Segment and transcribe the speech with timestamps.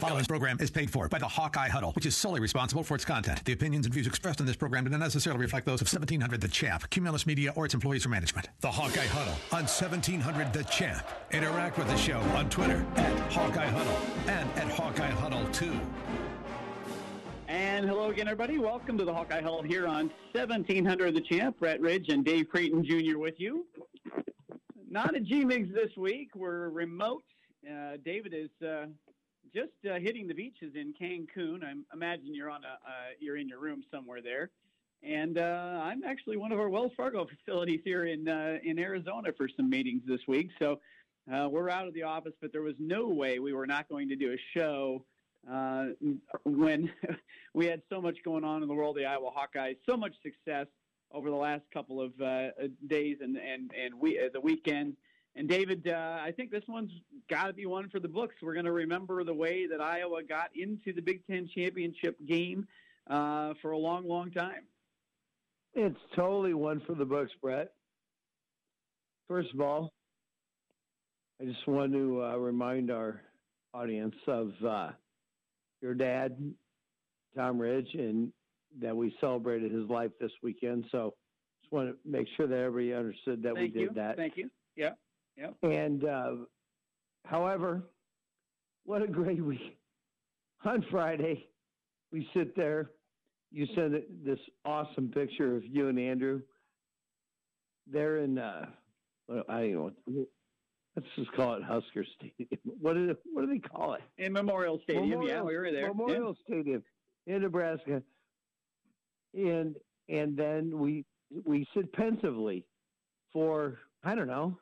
[0.00, 3.04] Following program is paid for by the Hawkeye Huddle, which is solely responsible for its
[3.04, 3.44] content.
[3.44, 6.40] The opinions and views expressed in this program do not necessarily reflect those of 1700
[6.40, 8.48] The Champ, Cumulus Media, or its employees or management.
[8.60, 11.06] The Hawkeye Huddle on 1700 The Champ.
[11.32, 15.70] Interact with the show on Twitter at Hawkeye Huddle and at Hawkeye Huddle 2.
[17.48, 18.56] And hello again, everybody.
[18.56, 21.58] Welcome to the Hawkeye Huddle here on 1700 The Champ.
[21.58, 23.18] Brett Ridge and Dave Creighton Jr.
[23.18, 23.66] with you.
[24.88, 26.30] Not a G-Migs this week.
[26.34, 27.22] We're remote.
[27.70, 28.86] Uh, David is uh,
[29.54, 31.64] just uh, hitting the beaches in Cancun.
[31.64, 34.50] I imagine you're on a uh, you're in your room somewhere there,
[35.02, 39.32] and uh, I'm actually one of our Wells Fargo facilities here in uh, in Arizona
[39.36, 40.50] for some meetings this week.
[40.58, 40.80] So
[41.32, 44.08] uh, we're out of the office, but there was no way we were not going
[44.08, 45.04] to do a show
[45.50, 45.86] uh,
[46.44, 46.90] when
[47.54, 50.66] we had so much going on in the world the Iowa Hawkeyes, so much success
[51.12, 52.12] over the last couple of
[52.86, 54.96] days and and and we, the weekend.
[55.36, 56.90] And David, uh, I think this one's
[57.28, 58.34] got to be one for the books.
[58.42, 62.66] We're going to remember the way that Iowa got into the Big Ten championship game
[63.08, 64.64] uh, for a long, long time.
[65.74, 67.72] It's totally one for the books, Brett.
[69.28, 69.92] First of all,
[71.40, 73.20] I just want to uh, remind our
[73.72, 74.90] audience of uh,
[75.80, 76.36] your dad,
[77.36, 78.32] Tom Ridge, and
[78.80, 80.86] that we celebrated his life this weekend.
[80.90, 81.14] So
[81.62, 83.94] just want to make sure that everybody understood that Thank we did you.
[83.94, 84.16] that.
[84.16, 84.50] Thank you.
[84.76, 84.90] Yeah.
[85.36, 85.56] Yep.
[85.62, 86.32] And uh,
[87.24, 87.82] however,
[88.84, 89.78] what a great week.
[90.64, 91.48] On Friday,
[92.12, 92.90] we sit there.
[93.50, 96.42] You send this awesome picture of you and Andrew.
[97.90, 98.66] They're in, uh,
[99.48, 100.26] I don't know,
[100.94, 102.48] let's just call it Husker Stadium.
[102.80, 104.02] What, is it, what do they call it?
[104.18, 105.08] In Memorial Stadium.
[105.10, 105.88] Memorial, yeah, we were there.
[105.88, 106.54] Memorial yeah.
[106.54, 106.82] Stadium
[107.26, 108.02] in Nebraska.
[109.34, 109.76] And
[110.08, 111.04] and then we
[111.44, 112.66] we sit pensively
[113.32, 114.58] for I don't know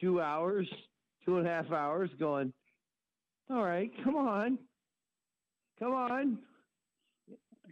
[0.00, 0.68] two hours,
[1.24, 2.52] two and a half hours going,
[3.50, 4.58] all right, come on.
[5.78, 6.38] Come on.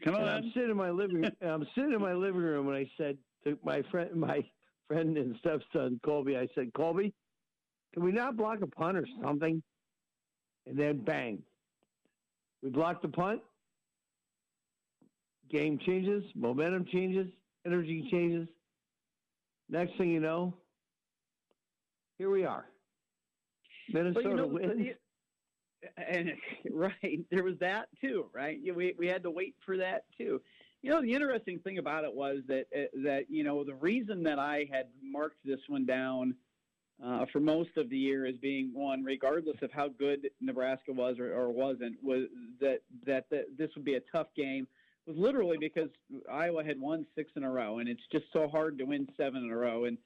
[0.04, 0.20] Come on.
[0.22, 3.18] And I'm sitting in my living I'm sitting in my living room and I said
[3.44, 4.44] to my friend my
[4.88, 7.12] friend and stepson Colby, I said, Colby,
[7.92, 9.62] can we not block a punt or something?
[10.66, 11.42] And then bang.
[12.62, 13.41] We block the punt.
[15.50, 17.28] Game changes, momentum changes,
[17.64, 18.48] energy changes.
[19.70, 20.54] Next thing you know,
[22.18, 22.66] here we are.
[23.92, 24.88] Minnesota you know, wins.
[25.96, 26.32] And
[26.70, 28.58] right, there was that too, right?
[28.74, 30.40] We we had to wait for that too.
[30.82, 34.22] You know, the interesting thing about it was that uh, that you know the reason
[34.24, 36.34] that I had marked this one down
[37.04, 41.18] uh, for most of the year as being one, regardless of how good Nebraska was
[41.18, 42.24] or, or wasn't, was
[42.60, 44.66] that that that this would be a tough game.
[45.06, 45.88] Was literally because
[46.30, 49.44] Iowa had won six in a row, and it's just so hard to win seven
[49.44, 49.84] in a row.
[49.84, 49.96] And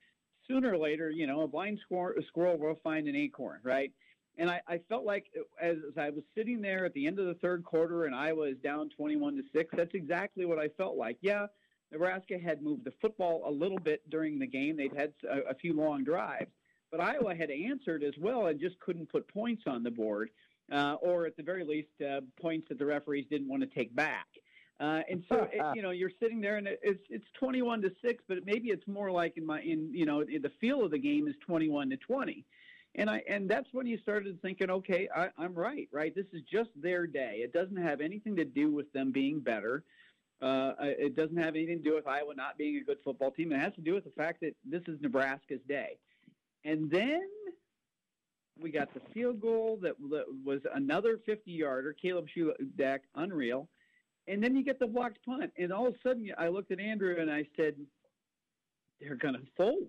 [0.52, 3.90] sooner or later, you know, a blind squirrel, squirrel will find an acorn, right?
[4.38, 5.26] And I, I felt like
[5.60, 8.48] as, as I was sitting there at the end of the third quarter and Iowa
[8.48, 11.18] is down 21 to 6, that's exactly what I felt like.
[11.20, 11.46] Yeah,
[11.91, 14.76] Nebraska had moved the football a little bit during the game.
[14.76, 16.50] They'd had a, a few long drives,
[16.91, 20.30] but Iowa had answered as well and just couldn't put points on the board,
[20.70, 23.94] uh, or at the very least, uh, points that the referees didn't want to take
[23.94, 24.26] back.
[24.82, 28.25] Uh, and so, it, you know, you're sitting there and it's it's 21 to six,
[28.26, 31.28] but maybe it's more like in my in you know the feel of the game
[31.28, 32.44] is 21 to 20,
[32.97, 36.12] and I and that's when you started thinking, okay, I, I'm right, right?
[36.12, 37.42] This is just their day.
[37.44, 39.84] It doesn't have anything to do with them being better.
[40.41, 43.53] Uh, it doesn't have anything to do with Iowa not being a good football team.
[43.53, 45.97] It has to do with the fact that this is Nebraska's day.
[46.65, 47.22] And then
[48.60, 49.94] we got the field goal that
[50.44, 51.92] was another 50 yarder.
[51.92, 53.69] Caleb Shudak, unreal.
[54.28, 56.78] And then you get the blocked punt, and all of a sudden I looked at
[56.81, 57.75] Andrew and I said,
[59.00, 59.88] "They're going to fold.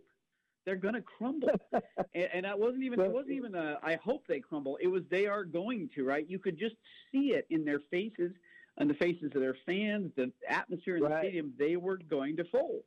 [0.66, 1.50] They're going to crumble."
[2.16, 3.00] and, and I wasn't even.
[3.00, 3.54] It wasn't even.
[3.56, 4.78] A, I hope they crumble.
[4.82, 6.04] It was they are going to.
[6.04, 6.28] Right?
[6.28, 6.76] You could just
[7.12, 8.32] see it in their faces,
[8.80, 11.10] on the faces of their fans, the atmosphere in Right.
[11.22, 11.54] the stadium.
[11.60, 12.84] They were going to fold.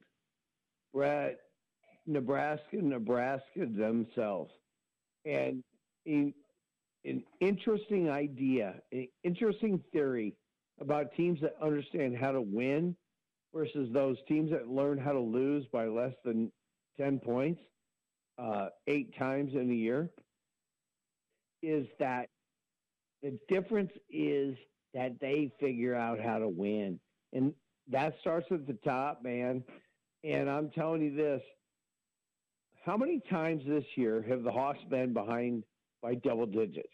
[0.92, 1.36] Right.
[2.06, 4.52] Nebraska, Nebraska themselves.
[5.24, 5.62] And
[6.06, 6.32] a,
[7.04, 10.34] an interesting idea, an interesting theory
[10.80, 12.96] about teams that understand how to win
[13.54, 16.52] versus those teams that learn how to lose by less than
[16.98, 17.60] 10 points
[18.38, 20.10] uh, eight times in a year
[21.62, 22.28] is that
[23.22, 24.56] the difference is
[24.94, 27.00] that they figure out how to win.
[27.32, 27.52] And
[27.88, 29.64] that starts at the top, man.
[30.22, 31.42] And I'm telling you this
[32.84, 35.64] how many times this year have the Hawks been behind
[36.02, 36.88] by double digits?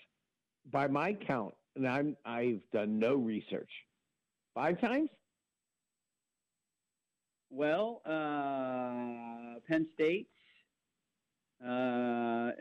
[0.72, 3.70] By my count, and I'm I've done no research.
[4.54, 5.08] Five times?
[7.50, 10.28] Well, uh, Penn State,
[11.64, 12.52] uh,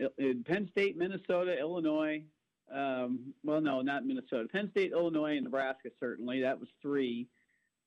[0.46, 2.24] Penn State, Minnesota, Illinois,
[2.72, 4.48] Um, well, no, not Minnesota.
[4.50, 6.42] Penn State, Illinois, and Nebraska certainly.
[6.42, 7.28] That was three.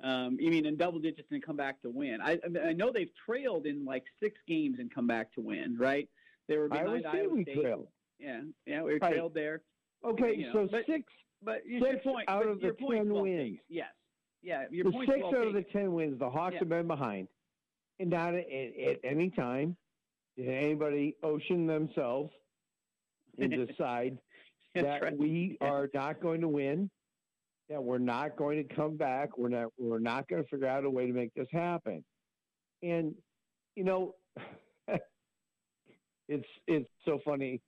[0.03, 2.21] Um, you mean in double digits and come back to win?
[2.21, 6.09] I, I know they've trailed in like six games and come back to win, right?
[6.49, 7.61] They were behind Iowa, Iowa State.
[7.63, 7.89] trailed.
[8.19, 9.13] Yeah, yeah, we Right.
[9.13, 9.63] trailed there.
[10.05, 11.05] Okay, You know, so but- six,
[11.43, 12.75] But Six point, out but of the your
[13.05, 13.59] 10 well wins.
[13.69, 13.89] Yes,
[14.43, 16.61] yeah, your the six well out of the ten wins, the Hawks Yeah.
[16.61, 17.29] have been behind,
[18.01, 19.77] and not at, at any time
[20.37, 22.33] did anybody ocean themselves
[23.39, 24.19] and decide
[24.75, 25.19] that right.
[25.19, 25.69] we Yeah.
[25.69, 26.91] are not going to win,
[27.69, 30.85] that we're not going to come back, we're not we're not going to figure out
[30.85, 32.03] a way to make this happen.
[32.83, 33.15] And
[33.77, 34.15] you know,
[36.29, 37.61] it's it's so funny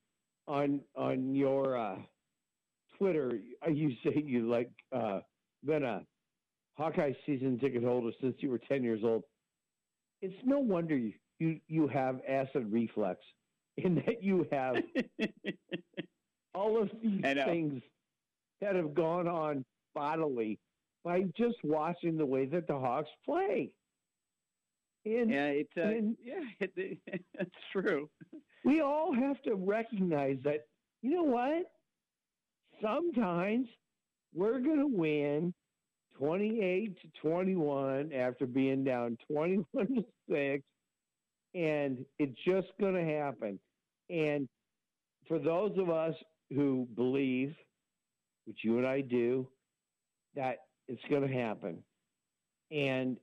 [0.48, 1.96] on on your uh,
[2.98, 3.38] Twitter.
[3.66, 5.20] uh, You say you like uh,
[5.64, 6.02] been a
[6.76, 9.24] Hawkeye season ticket holder since you were ten years old.
[10.22, 13.20] It's no wonder you you, you have acid reflux,
[13.76, 14.76] in that you have
[16.54, 17.82] all of these things
[18.60, 19.64] that have gone on
[19.94, 20.58] bodily
[21.04, 23.70] by just watching the way that the Hawks play.
[25.04, 25.82] And yeah, it's uh,
[26.24, 26.98] yeah, it,
[27.38, 28.08] it's true.
[28.64, 30.66] we all have to recognize that,
[31.02, 31.70] you know what?
[32.82, 33.68] Sometimes
[34.34, 35.54] we're going to win
[36.18, 40.62] 28 to 21 after being down 21 to 6,
[41.54, 43.58] and it's just going to happen.
[44.10, 44.48] And
[45.28, 46.14] for those of us
[46.50, 47.54] who believe,
[48.46, 49.48] which you and I do,
[50.34, 51.82] that it's going to happen.
[52.70, 53.16] And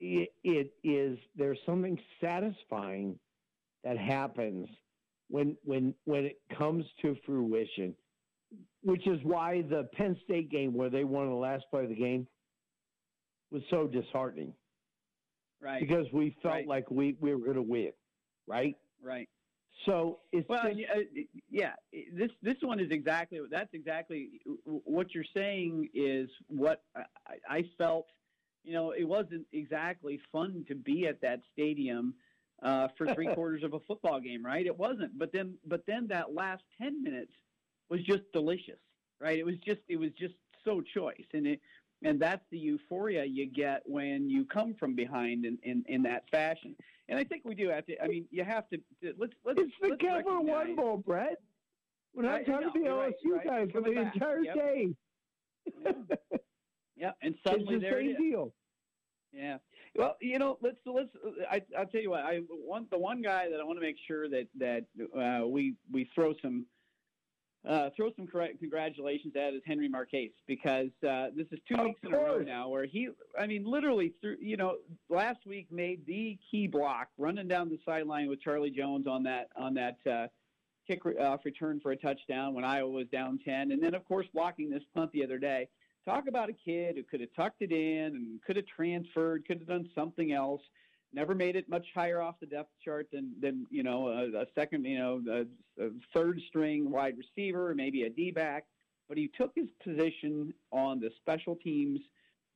[0.00, 3.18] it, it is, there's something satisfying
[3.84, 4.68] that happens
[5.28, 7.94] when when when it comes to fruition,
[8.82, 11.94] which is why the Penn State game where they won the last play of the
[11.94, 12.26] game
[13.50, 14.54] was so disheartening
[15.60, 16.66] Right, because we felt Right.
[16.66, 17.92] like we, we were going to win,
[18.46, 18.76] right?
[19.00, 19.28] right.
[19.86, 21.00] So it's Well, just, uh,
[21.48, 21.76] yeah,
[22.12, 27.04] this this one is exactly that's exactly what you're saying is what I,
[27.48, 28.06] I felt.
[28.64, 32.14] You know, it wasn't exactly fun to be at that stadium
[32.62, 34.66] uh, for three quarters of a football game, right?
[34.66, 35.18] It wasn't.
[35.18, 37.32] But then, but then that last ten minutes
[37.92, 38.78] was just delicious,
[39.20, 39.38] right?
[39.38, 40.34] It was just it was just
[40.64, 41.60] so choice, and it
[42.02, 46.24] and that's the euphoria you get when you come from behind in, in, in that
[46.30, 46.74] fashion.
[47.08, 48.02] And I think we do have to.
[48.02, 48.78] I mean, you have to.
[49.18, 49.60] let's let's.
[49.60, 51.40] it's the let's Capital One Bowl, Brett.
[52.14, 53.46] When I Right, talked no, to right, LSU right.
[53.46, 54.14] guys for the back.
[54.14, 54.54] entire Yep.
[54.54, 54.96] day,
[56.96, 58.16] Yeah, and it's suddenly the there it same is.
[58.18, 58.54] deal.
[59.32, 59.58] Yeah.
[59.94, 61.08] Well, you know, let's let's.
[61.50, 62.20] I I'll tell you what.
[62.24, 64.86] I want the one guy that I want to make sure that that
[65.16, 66.66] uh, we we throw some.
[67.68, 72.00] Uh, throw some congratulations at is Henry Marchese because uh, this is two Of weeks
[72.02, 74.78] in a row now where he, I mean, literally through, you know,
[75.08, 79.50] last week made the key block running down the sideline with Charlie Jones on that
[79.56, 80.26] on that uh,
[80.88, 84.26] kick off return for a touchdown when Iowa was down ten, and then of course
[84.34, 85.68] blocking this punt the other day.
[86.04, 89.60] Talk about a kid who could have tucked it in and could have transferred, could
[89.60, 90.62] have done something else.
[91.14, 94.46] Never made it much higher off the depth chart than than you know a, a
[94.54, 98.64] second, you know, a, a third string wide receiver, maybe a D back.
[99.08, 102.00] But he took his position on the special teams,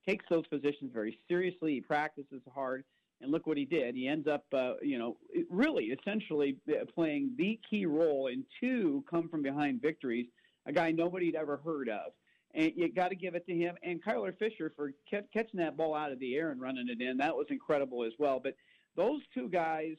[0.09, 1.75] takes those positions very seriously.
[1.75, 2.85] He practices hard,
[3.21, 3.95] and look what he did.
[3.95, 5.17] He ends up, uh, you know,
[5.51, 10.27] really essentially uh, playing the key role in two come from behind victories.
[10.65, 12.13] A guy nobody'd ever heard of
[12.57, 15.77] and you got to give it to him and Kyler Fisher for ca- catching that
[15.77, 17.17] ball out of the air and running it in.
[17.19, 18.41] That was incredible as well.
[18.43, 18.55] But
[18.97, 19.95] those two guys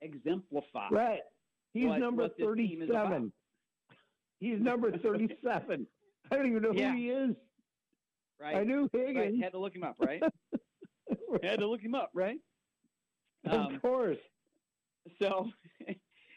[0.00, 0.88] exemplify.
[0.90, 1.20] Right.
[1.74, 3.08] he's what- number what this team is about.
[3.10, 3.32] 37.
[4.38, 5.86] He's number 37.
[6.30, 6.92] I don't even know Yeah.
[6.92, 7.36] who he is.
[8.40, 8.56] Right.
[8.56, 9.06] I knew Right.
[9.08, 9.42] Higgins.
[9.42, 10.22] Had to look him up, right?
[11.42, 12.38] Had to look him up, right?
[13.50, 14.18] Um, of course.
[15.20, 15.50] so,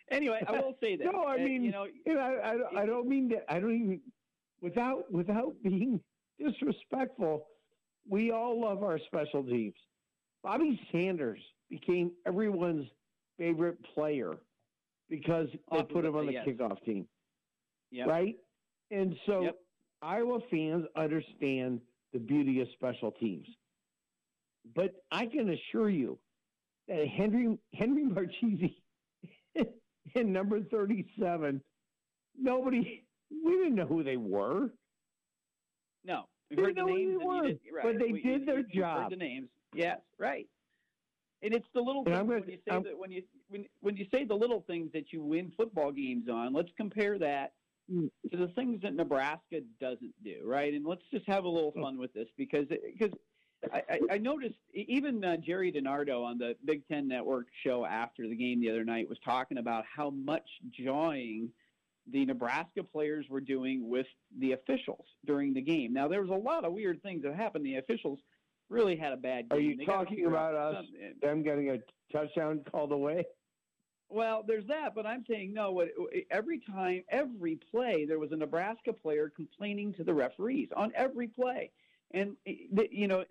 [0.10, 1.06] anyway, I will say this.
[1.12, 3.44] No, I mean, you know, I, I, I don't mean that.
[3.54, 4.02] I don't even
[4.64, 6.00] without without being
[6.40, 7.46] disrespectful.
[8.10, 9.76] We all love our special teams.
[10.44, 11.40] Bobby Sanders
[11.70, 12.88] became everyone's
[13.38, 14.34] favorite player
[15.10, 16.48] because they put him on the yes.
[16.48, 17.06] kickoff team,
[17.92, 18.08] Yep.
[18.08, 18.36] right?
[18.92, 19.60] And so Yep.
[20.02, 21.80] Iowa fans understand
[22.12, 23.48] the beauty of special teams.
[24.76, 26.20] But I can assure you
[26.88, 28.84] that Henry Henry Marchese
[30.16, 31.62] in number 37,
[32.38, 34.70] nobody, we didn't know who they were.
[36.06, 37.84] No, we've heard the names, they and you were, did, right.
[37.84, 39.10] but they We- did you- their you- job.
[39.12, 40.48] the names, yes, right.
[41.42, 43.98] And it's the little things gonna- when you say I'm- that when you when when
[43.98, 46.54] you say the little things that you win football games on.
[46.54, 47.54] Let's compare that
[47.92, 48.10] Mm.
[48.32, 50.74] to the things that Nebraska doesn't do, right?
[50.74, 53.12] And let's just have a little fun with this because because
[53.72, 58.28] I, I, I noticed even uh, Jerry DiNardo on the Big Ten Network show after
[58.28, 61.54] the game the other night was talking about how much jawing
[62.12, 64.08] the Nebraska players were doing with
[64.40, 65.94] the officials during the game.
[65.94, 67.66] Now there was a lot of weird things that happened.
[67.66, 68.20] The officials
[68.70, 69.58] really had a bad game.
[69.58, 71.78] Are you They talking about us, some- them getting a
[72.12, 73.26] touchdown called away?
[74.10, 75.72] Well, there's that, but I'm saying no.
[75.72, 75.88] What,
[76.30, 81.28] every time, every play, there was a Nebraska player complaining to the referees on every
[81.28, 81.72] play,
[82.12, 83.24] and you know,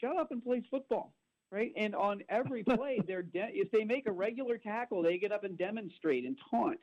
[0.00, 1.12] shut up and play football,
[1.50, 1.72] right?
[1.76, 5.42] And on every play, they're de- if they make a regular tackle, they get up
[5.42, 6.78] and demonstrate and taunt.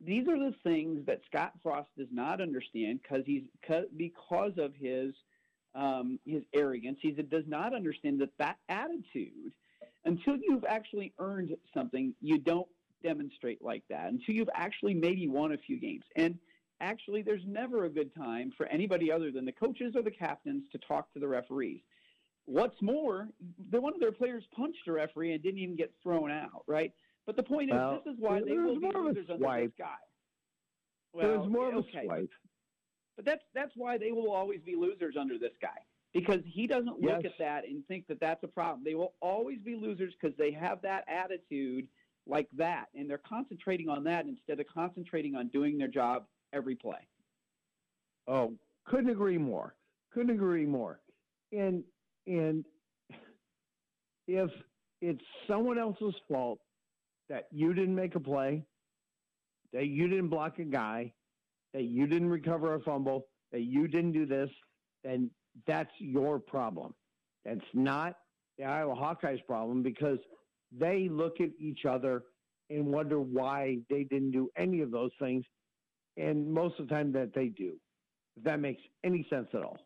[0.00, 3.44] These are the things that Scott Frost does not understand because he's
[3.96, 5.14] because of his
[5.74, 6.98] um, his arrogance.
[7.00, 9.52] He does not understand that that attitude
[10.04, 12.68] until you've actually earned something, you don't
[13.02, 16.04] demonstrate like that until you've actually maybe won a few games.
[16.16, 16.38] And
[16.80, 20.64] actually, there's never a good time for anybody other than the coaches or the captains
[20.72, 21.80] to talk to the referees.
[22.46, 23.28] What's more,
[23.70, 26.92] one of their players punched a referee and didn't even get thrown out, right?
[27.26, 29.96] But the point is, Well, this is why they will be losers under this guy.
[31.14, 32.04] it was more of a okay.
[32.04, 32.30] swipe.
[33.16, 35.78] But that's that's why they will always be losers under this guy
[36.12, 37.32] because he doesn't look Yes.
[37.32, 38.82] at that and think that that's a problem.
[38.84, 41.86] They will always be losers because they have that attitude
[42.26, 46.74] like that, and they're concentrating on that instead of concentrating on doing their job every
[46.74, 47.06] play.
[48.26, 48.54] Oh,
[48.86, 49.74] couldn't agree more.
[50.12, 51.00] Couldn't agree more.
[51.52, 51.84] And
[52.26, 52.64] and
[54.26, 54.50] if
[55.00, 56.58] it's someone else's fault
[57.28, 58.66] that you didn't make a play,
[59.72, 61.12] that you didn't block a guy,
[61.72, 64.50] that you didn't recover a fumble, that you didn't do this,
[65.02, 65.30] then
[65.66, 66.94] that's your problem.
[67.44, 68.16] That's not
[68.58, 70.18] the Iowa Hawkeyes problem because
[70.72, 72.22] they look at each other
[72.70, 75.44] and wonder why they didn't do any of those things.
[76.16, 77.80] And most of the time that they do
[78.36, 79.78] if that makes any sense at all.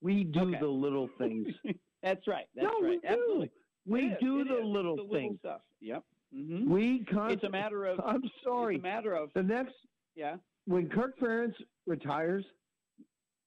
[0.00, 0.58] We do Okay.
[0.60, 1.48] the little things.
[2.02, 2.46] That's right.
[2.54, 3.00] That's no, right.
[3.02, 3.48] we do.
[3.88, 4.18] We is.
[4.20, 4.64] do It the is.
[4.64, 5.38] little the things.
[5.40, 5.60] stuff.
[5.80, 6.04] Yep.
[6.32, 8.00] hmm We con- It's a matter of.
[8.04, 8.76] I'm sorry.
[8.76, 9.30] It's a matter of.
[9.34, 9.74] The next
[10.14, 10.36] Yeah.
[10.66, 11.54] when Kirk Ferentz
[11.86, 12.44] retires,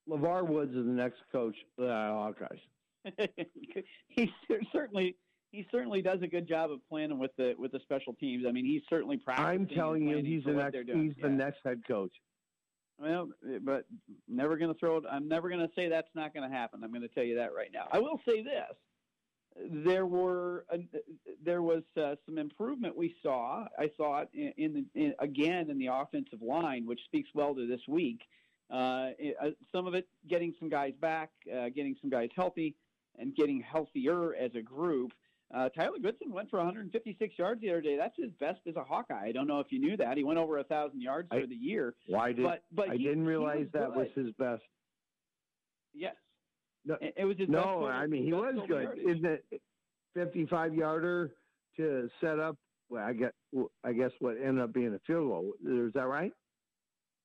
[0.10, 2.60] LeVar Woods is the next coach of the Hawkeyes.
[4.10, 4.32] he
[4.72, 5.16] certainly
[5.52, 8.46] he certainly does a good job of planning with the with the special teams.
[8.48, 9.50] I mean, he's certainly practicing.
[9.62, 10.76] I'm telling you, he's the next.
[10.88, 12.14] He's the next head coach.
[13.00, 13.30] Well,
[13.64, 13.86] but
[14.28, 15.04] never going to throw it.
[15.12, 16.84] I'm never going to say that's not going to happen.
[16.84, 17.88] I'm going to tell you that right now.
[17.92, 18.76] I will say this:
[19.70, 20.78] there were uh,
[21.44, 23.66] there was uh, some improvement we saw.
[23.78, 27.54] I saw it in, in the in, again in the offensive line, which speaks well
[27.56, 28.22] to this week.
[28.72, 29.10] Uh,
[29.42, 32.76] uh, some of it getting some guys back, uh, getting some guys healthy,
[33.20, 35.12] and getting healthier as a group.
[35.54, 37.98] Uh, Tyler Goodson went for 156 yards the other day.
[37.98, 39.26] That's his best as a Hawkeye.
[39.26, 40.16] I don't know if you knew that.
[40.16, 41.94] He went over a thousand yards I- for the year.
[42.08, 43.98] Why did But but I he- didn't realize that good.
[43.98, 44.64] was his best?
[45.94, 46.16] Yes.
[46.86, 48.98] No- It was his No, I mean he was good.
[48.98, 49.46] Isn't it
[50.16, 51.32] 55 yarder
[51.78, 52.58] to set up?
[52.90, 53.34] Well, I get.
[53.84, 55.54] I guess what ended up being a field goal.
[55.66, 56.34] Is that right?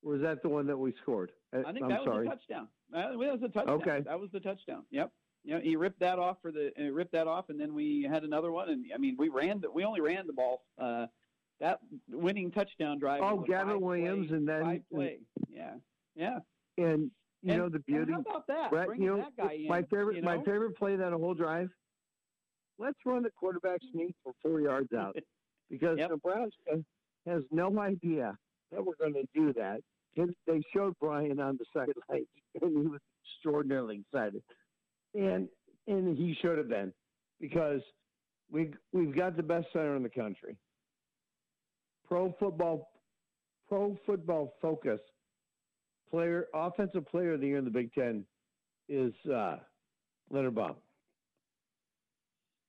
[0.05, 1.33] Or is that the one that we scored?
[1.53, 2.27] I think am that was sorry.
[2.27, 2.69] a touchdown.
[2.93, 3.81] That was a touchdown.
[3.81, 4.01] Okay.
[4.07, 4.85] That was the touchdown.
[4.91, 5.11] Yep.
[5.43, 8.07] You know, he ripped that off for the uh, ripped that off, and then we
[8.09, 8.69] had another one.
[8.69, 10.63] And I mean, we ran the, we only ran the ball.
[10.79, 11.07] Uh,
[11.61, 11.79] that
[12.11, 13.23] winning touchdown drive.
[13.23, 15.19] Oh, Gavin Williams, play, and then play.
[15.49, 15.75] Yeah.
[16.15, 16.39] Yeah.
[16.79, 17.11] and
[17.47, 18.13] you And- know the beauty.
[18.13, 18.71] how about that?
[18.71, 19.69] Brett, Bringing you know, that guy in.
[19.69, 21.71] my favorite, you my favorite play that whole drive.
[22.79, 25.17] Let's run the quarterback sneak for four yards out
[25.71, 26.11] because Yep.
[26.11, 26.85] Nebraska
[27.27, 28.37] has no idea
[28.71, 29.81] that we're going to do that.
[30.17, 32.27] And they showed Brian on the sideline,
[32.63, 34.43] and he was extraordinarily excited,
[35.15, 35.49] and
[35.87, 36.93] and he should have been
[37.39, 37.83] because
[38.51, 40.57] we we've got the best center in the country.
[42.09, 42.91] Pro football,
[43.69, 45.01] pro football focus
[46.11, 48.25] player, offensive player of the year in the Big Ten
[48.89, 49.57] is uh,
[50.33, 50.77] Linderbaum.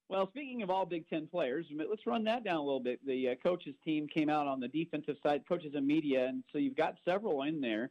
[0.10, 3.06] Well, speaking of all Big Ten players, let's run that down a little bit.
[3.06, 6.60] The uh, coaches team came out on the defensive side, coaches and media, and so
[6.60, 7.90] you've got several in there.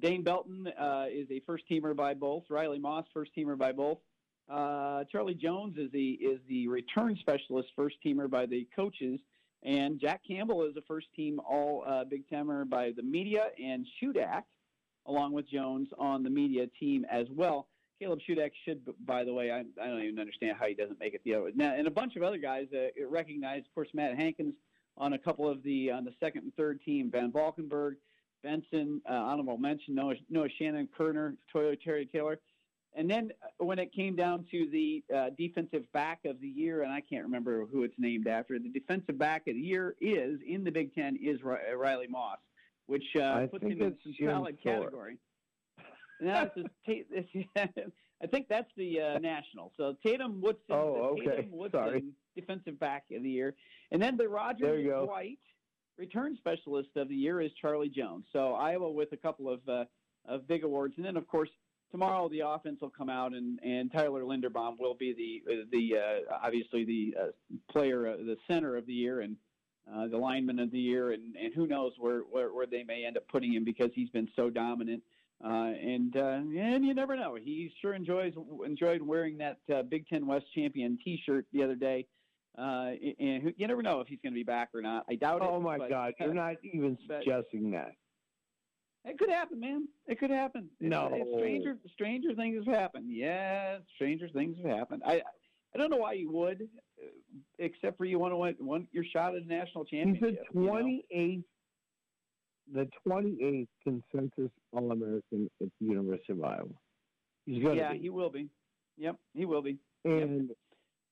[0.00, 2.44] Dane Belton uh, is a first teamer by both.
[2.50, 3.98] Riley Moss, first teamer by both.
[4.48, 9.18] Uh, Charlie Jones is the is the return specialist, first teamer by the coaches,
[9.64, 13.84] and Jack Campbell is a first team All uh, Big Tener by the media, and
[13.98, 14.42] Shoot Shudak,
[15.06, 17.68] along with Jones, on the media team as well.
[17.98, 21.14] Caleb Shudak should, by the way, I, I don't even understand how he doesn't make
[21.14, 21.50] it the other.
[21.54, 24.54] Now, and a bunch of other guys uh, recognized, of course, Matt Hankins
[24.98, 27.96] on a couple of the on the second and third team, Van Valkenburg,
[28.42, 32.38] Benson, uh, honorable mention, Noah, Noah Shannon, Koerner, Toyo, Tory Taylor.
[32.94, 36.82] And then uh, when it came down to the uh, defensive back of the year,
[36.82, 40.38] and I can't remember who it's named after, the defensive back of the year is
[40.46, 42.38] in the Big Ten is Riley Moss,
[42.86, 45.18] which uh, puts him in some solid category.
[46.20, 47.82] No, it's just Ta-
[48.22, 49.72] I think that's the uh, national.
[49.76, 51.36] So Tatum Woodson, Oh, the okay.
[51.42, 52.04] Tatum Woodson Sorry.
[52.34, 53.54] defensive back of the year,
[53.90, 55.04] and then the Roger There you go.
[55.04, 55.38] White,
[55.98, 58.24] return specialist of the year is Charlie Jones.
[58.32, 59.84] So Iowa with a couple of uh,
[60.24, 61.50] of big awards, and then of course
[61.90, 65.12] tomorrow the offense will come out, and, and Tyler Linderbaum will be
[65.44, 67.26] the the uh, obviously the uh,
[67.70, 69.36] player, uh, the center of the year, and
[69.92, 73.04] uh, the lineman of the year, and, and who knows where, where where they may
[73.04, 75.02] end up putting him because he's been so dominant.
[75.44, 77.36] Uh, and uh, and you never know.
[77.36, 78.32] He sure enjoys
[78.64, 82.06] enjoyed wearing that uh, Big Ten West champion T-shirt the other day.
[82.58, 85.04] Uh, and you never know if he's going to be back or not.
[85.10, 85.50] I doubt oh it.
[85.50, 86.14] Oh my but, God!
[86.18, 87.92] You're not even suggesting that.
[89.04, 89.86] It could happen, man.
[90.06, 90.68] It could happen.
[90.80, 93.06] No, it's stranger stranger things have happened.
[93.08, 95.02] Yeah, stranger things have happened.
[95.06, 95.22] I
[95.74, 96.80] I don't know why you would, uh,
[97.58, 100.28] except for you want to want, want your shot at a national championship.
[100.30, 101.44] He's the twenty eighth,
[102.68, 102.84] you know?
[102.84, 106.68] the twenty eighth consensus All American at the University of Iowa.
[107.44, 107.92] He's going yeah.
[107.92, 108.48] Yeah, he will be.
[108.98, 109.78] Yep, he will be.
[110.04, 110.50] And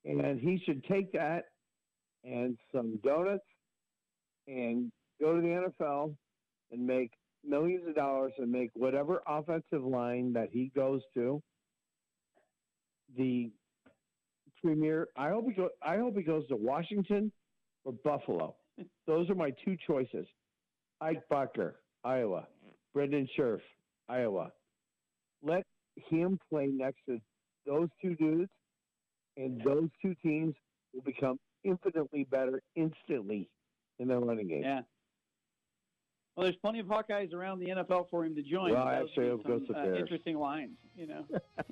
[0.04, 0.24] yep.
[0.24, 1.44] and he should take that
[2.24, 3.44] and some donuts
[4.46, 6.14] and go to the NFL
[6.72, 7.10] and make
[7.46, 11.42] millions of dollars and make whatever offensive line that he goes to
[13.16, 13.50] the
[14.64, 15.08] premier.
[15.16, 17.30] I hope he go, I hope he goes to Washington
[17.84, 18.54] or Buffalo.
[19.06, 20.26] Those are my two choices.
[21.00, 22.46] Ike Boettger, Iowa.
[22.94, 23.60] Brandon Scherff,
[24.08, 24.50] Iowa.
[25.42, 25.64] Let
[26.08, 27.20] him play next to
[27.66, 28.50] those two dudes,
[29.36, 30.54] and those two teams
[30.94, 33.48] will become infinitely better instantly
[33.98, 34.62] in their running game.
[34.62, 34.80] Yeah.
[36.36, 38.72] Well, there's plenty of Hawkeyes around the NFL for him to join.
[38.72, 41.24] Well, actually, some, goes to uh, interesting lines, you know.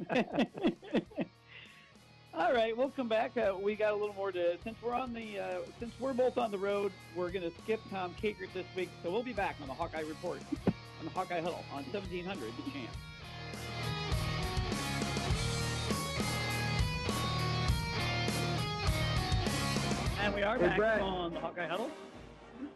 [2.35, 3.37] All right, we'll come back.
[3.37, 6.39] Uh, we got a little more to since we're on the uh, since we're both
[6.39, 6.91] on the road.
[7.15, 10.01] We're going to skip Tom Kakert this week, so we'll be back on the Hawkeye
[10.01, 12.89] Report on the Hawkeye Huddle on 1700 The Champ.
[20.23, 21.01] And we are hey, back Brett.
[21.03, 21.91] on the Hawkeye Huddle.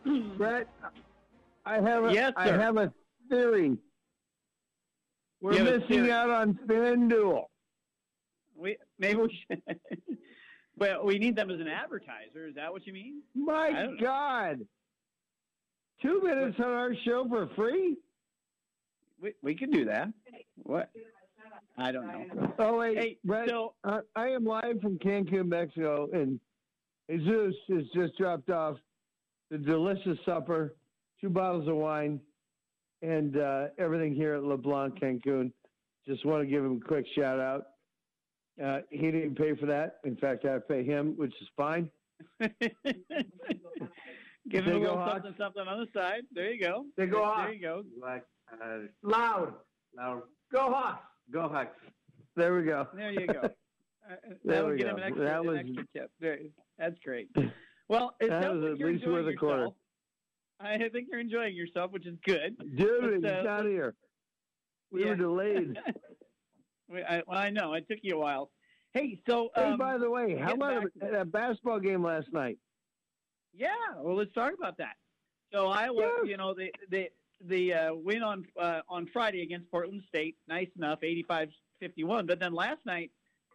[0.37, 0.69] Brett,
[1.65, 2.93] I have a, yes, I have a
[3.31, 3.79] theory.
[5.41, 6.13] We're missing theory.
[6.13, 7.45] out on FanDuel.
[8.59, 9.63] We maybe we should.
[10.79, 12.47] well, we need them as an advertiser.
[12.49, 13.23] Is that what you mean?
[13.35, 14.67] My God.
[16.03, 17.97] Two minutes on our show for free?
[19.21, 20.09] We we could do that.
[20.63, 20.91] What?
[21.79, 22.55] I don't know.
[22.59, 22.99] Oh, wait.
[22.99, 26.41] Hey, Brett, so uh, I am live from Cancun, Mexico, and
[27.11, 28.79] Jesus has just dropped off
[29.51, 30.75] the delicious supper,
[31.21, 32.21] two bottles of wine,
[33.03, 35.53] and uh, everything here at LeBlanc Cancun.
[36.07, 37.67] Just want to give him a quick shout out.
[38.63, 40.01] Uh, he didn't pay for that.
[40.05, 41.91] In fact, I pay him, which is fine.
[42.41, 42.69] give They
[44.59, 45.13] it a go little Hawks.
[45.25, 46.23] something something on the side.
[46.33, 46.87] There you go.
[46.97, 47.45] They go there, Hawks.
[47.47, 47.83] There you go.
[48.01, 49.55] Like, uh, Loud.
[49.97, 50.23] loud.
[50.53, 51.07] Go Hawks.
[51.33, 51.77] Go Hawks.
[52.37, 52.89] There we go.
[52.95, 53.49] There you go.
[54.09, 54.15] Uh,
[54.45, 54.91] There that'll we get go.
[54.91, 56.11] him an extra, That an was- extra tip.
[56.21, 56.39] There,
[56.79, 57.29] that's great.
[57.89, 59.69] Well, it That sounds was like at you're least enjoying worth a quarter.
[60.61, 62.57] I think you're enjoying yourself, which is good.
[62.77, 63.95] Dude, Let's, he's uh, not here.
[64.93, 65.09] We yeah.
[65.11, 65.77] were delayed.
[66.93, 68.51] I, well, I know it took you a while.
[68.93, 72.59] Hey, so hey, um, by the way, how about that basketball game last night?
[73.53, 73.69] Yeah,
[73.99, 74.97] well, let's talk about that.
[75.53, 76.27] So Iowa, Yes.
[76.27, 77.09] you know, the the
[77.45, 82.27] the uh, win on uh, on Friday against Portland State, nice enough, 85-51.
[82.27, 83.11] But then last night,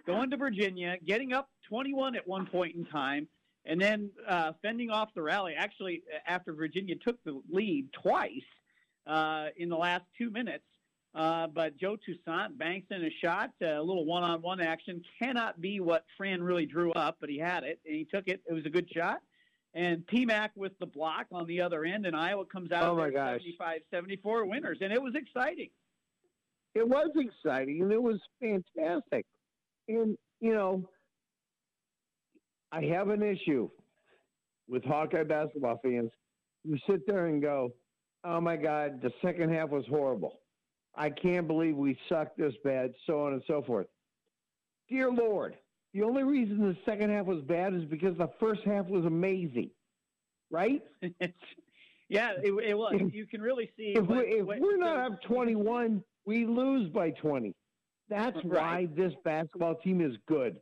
[0.05, 3.27] going to Virginia, getting up 21 at one point in time,
[3.65, 5.53] and then uh, fending off the rally.
[5.57, 8.29] Actually, after Virginia took the lead twice
[9.07, 10.63] uh, in the last two minutes.
[11.13, 15.03] Uh, but Joe Toussaint banks in a shot, uh, a little one-on-one action.
[15.21, 18.41] Cannot be what Fran really drew up, but he had it and he took it.
[18.47, 19.19] It was a good shot.
[19.73, 23.09] And PMAC with the block on the other end, and Iowa comes out Oh, my
[23.09, 23.41] gosh.
[23.93, 25.69] 75-74 winners, and it was exciting.
[26.75, 29.25] It was exciting and it was fantastic.
[29.87, 30.89] And, you know,
[32.71, 33.69] I have an issue
[34.69, 36.11] with Hawkeye basketball fans
[36.63, 37.73] You sit there and go,
[38.23, 40.40] oh my God, the second half was horrible.
[40.95, 43.87] I can't believe we sucked this bad, so on and so forth.
[44.89, 45.57] Dear Lord,
[45.93, 49.71] the only reason the second half was bad is because the first half was amazing,
[50.49, 50.81] right?
[52.09, 53.01] Yeah, it, it was.
[53.13, 53.93] You can really see.
[53.95, 57.55] if, what- we, we're not up 21, we lose by 20.
[58.09, 60.57] That's why this basketball team is good.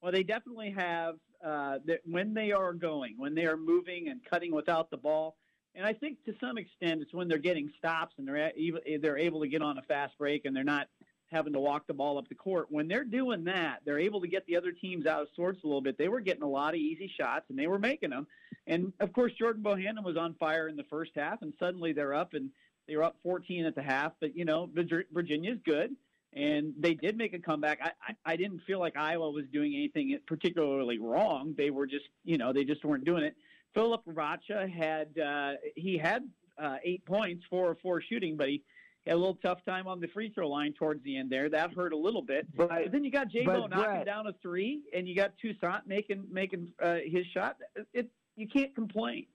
[0.00, 4.20] Well, they definitely have uh, that when they are going, when they are moving and
[4.24, 5.36] cutting without the ball.
[5.74, 8.52] And I think to some extent it's when they're getting stops and they're a-
[8.86, 10.88] eh, they're able to get on a fast break and they're not
[11.32, 12.70] having to walk the ball up the court.
[12.70, 15.66] When they're doing that, they're able to get the other teams out of sorts a
[15.66, 15.98] little bit.
[15.98, 18.26] They were getting a lot of easy shots and they were making them.
[18.66, 22.14] And of course, Jordan Bohannon was on fire in the first half, and suddenly they're
[22.14, 22.50] up and
[22.86, 24.12] they were up 14 at the half.
[24.20, 25.96] But you know, Virg- Virginia's good.
[26.36, 27.78] and they did make a comeback.
[27.82, 31.54] I, I, I didn't feel like Iowa was doing anything particularly wrong.
[31.56, 33.36] They were just, you know, they just weren't doing it.
[33.74, 38.62] Filip Rebraca had uh, he had uh, eight points, four or four shooting, but he
[39.06, 41.48] had a little tough time on the free throw line towards the end there.
[41.48, 42.46] That hurt a little bit.
[42.56, 45.86] But, but then you got Jabo knocking Brett, down a three, and you got Toussaint
[45.86, 47.56] making making uh, his shot.
[47.92, 49.26] It you can't complain.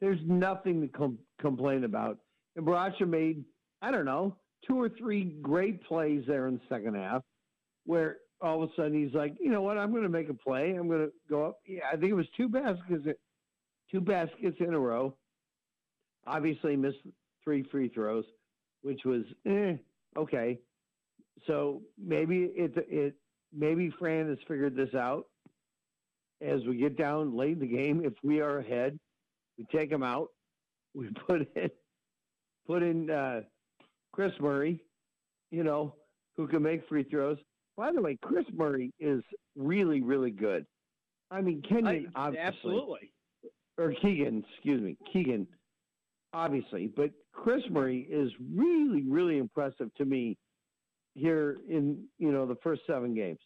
[0.00, 2.18] There's nothing to com- complain about.
[2.56, 3.44] And Rebraca made
[3.82, 7.22] I don't know two or three great plays there in the second half,
[7.84, 10.34] where all of a sudden he's like, you know what, I'm going to make a
[10.34, 10.74] play.
[10.74, 11.58] I'm going to go up.
[11.66, 13.06] Yeah, I think it was two baskets,
[13.90, 15.14] two baskets in a row.
[16.26, 16.98] Obviously missed
[17.42, 18.24] three free throws,
[18.82, 19.74] which was eh,
[20.16, 20.58] okay.
[21.46, 23.14] So maybe it it
[23.52, 25.26] maybe Fran has figured this out.
[26.40, 28.98] As we get down late in the game, if we are ahead,
[29.56, 30.28] we take him out.
[30.96, 31.70] We put in
[32.68, 33.40] put in uh,
[34.12, 34.80] Kris Murray,
[35.50, 35.96] you know,
[36.36, 37.36] who can make free throws.
[37.76, 39.24] By the way, Kris Murray is
[39.56, 40.64] really, really good.
[41.32, 42.46] I mean, Kenyon, I, obviously.
[42.46, 43.12] Absolutely.
[43.76, 45.46] Or Keegan, excuse me, Keegan,
[46.32, 46.86] obviously.
[46.86, 50.36] But Kris Murray is really, really impressive to me
[51.14, 53.40] here in, you know, the first seven games.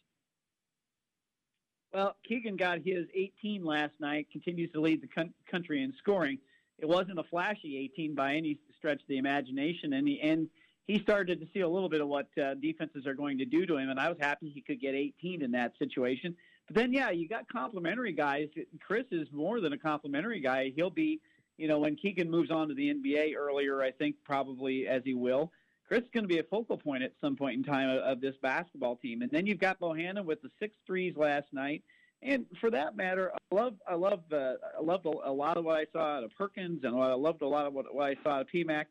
[1.93, 6.37] Well, Keegan got his 18 last night, continues to lead the country in scoring.
[6.77, 10.47] It wasn't a flashy 18 by any stretch of the imagination, and he, and
[10.85, 13.65] he started to see a little bit of what uh, defenses are going to do
[13.65, 16.35] to him, and I was happy he could get 18 in that situation.
[16.69, 18.47] But then, yeah, you got complimentary guys.
[18.79, 20.71] Kris is more than a complimentary guy.
[20.75, 21.19] He'll be,
[21.57, 25.15] you know, when Keegan moves on to the NBA earlier, I think probably as he
[25.15, 25.51] will.
[25.87, 28.21] Kris is going to be a focal point at some point in time of, of
[28.21, 29.23] this basketball team.
[29.23, 31.83] And then you've got Bohannon with the six threes last night.
[32.21, 35.77] And for that matter, I love I love uh, I loved a, lot of what
[35.77, 38.35] I saw out of Perkins, and I loved a lot of what, what I saw
[38.35, 38.85] out of PMAC.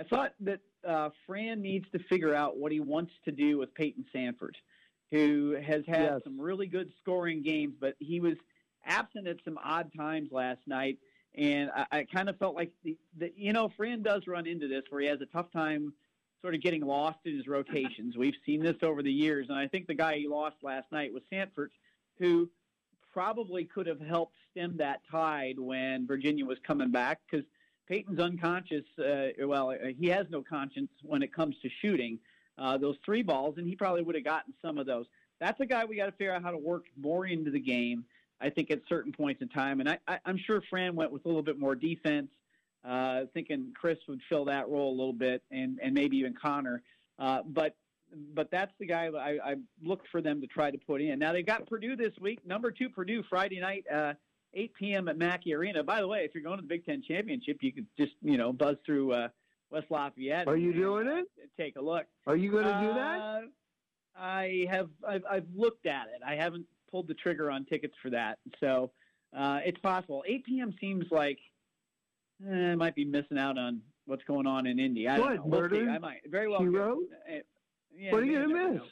[0.00, 3.74] I thought that uh, Fran needs to figure out what he wants to do with
[3.74, 4.54] Payton Sandfort,
[5.10, 6.20] who has had yes.
[6.24, 8.34] some really good scoring games, but he was
[8.84, 10.98] absent at some odd times last night.
[11.34, 14.68] And I, I kind of felt like the, the, you know, Fran does run into
[14.68, 15.92] this where he has a tough time
[16.42, 18.16] sort of getting lost in his rotations.
[18.16, 21.12] We've seen this over the years, and I think the guy he lost last night
[21.12, 21.68] was Sandfort,
[22.18, 22.48] who
[23.12, 27.46] probably could have helped stem that tide when Virginia was coming back because–
[27.90, 28.84] Payton's unconscious.
[28.96, 32.20] Uh, well, he has no conscience when it comes to shooting
[32.60, 35.06] uh, those three balls, and he probably would have gotten some of those.
[35.40, 38.04] That's a guy we got to figure out how to work more into the game.
[38.40, 41.24] I think at certain points in time, and I, I, I'm sure Fran went with
[41.24, 42.28] a little bit more defense,
[42.84, 46.82] uh, thinking Kris would fill that role a little bit, and and maybe even Connor.
[47.18, 47.76] Uh, but
[48.34, 51.18] but that's the guy I, I looked for them to try to put in.
[51.18, 53.84] Now they've got Purdue this week, number two Purdue Friday night.
[53.92, 54.14] Uh,
[54.52, 55.08] 8 p.m.
[55.08, 55.84] at Mackey Arena.
[55.84, 58.36] By the way, if you're going to the Big Ten Championship, you could just you
[58.36, 59.28] know buzz through uh,
[59.70, 60.48] West Lafayette.
[60.48, 61.26] Are you doing it?
[61.56, 62.06] Take a look.
[62.26, 63.42] Are you going to uh, do that?
[64.16, 64.88] I have.
[65.06, 66.20] I've, I've, looked at it.
[66.26, 68.90] I haven't pulled the trigger on tickets for that, so
[69.36, 70.24] uh, it's possible.
[70.26, 70.74] 8 p.m.
[70.80, 71.38] seems like
[72.46, 75.08] eh, I might be missing out on what's going on in Indy.
[75.08, 75.68] I what, don't know.
[75.68, 76.60] We'll I might very well.
[76.60, 76.98] Hero?
[77.28, 77.36] Uh,
[77.96, 78.82] yeah, what are you going to miss?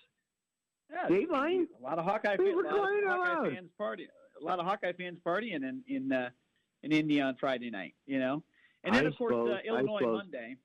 [0.90, 1.66] Yeah, Dateline?
[1.78, 4.08] A lot of Hawkeye, fans, a lot of Hawkeye fans party
[4.40, 6.30] a lot of Hawkeye fans partying in in uh,
[6.82, 7.94] in Indy on Friday night.
[8.06, 8.42] You know,
[8.84, 10.56] and then I of course suppose, uh, Illinois Monday.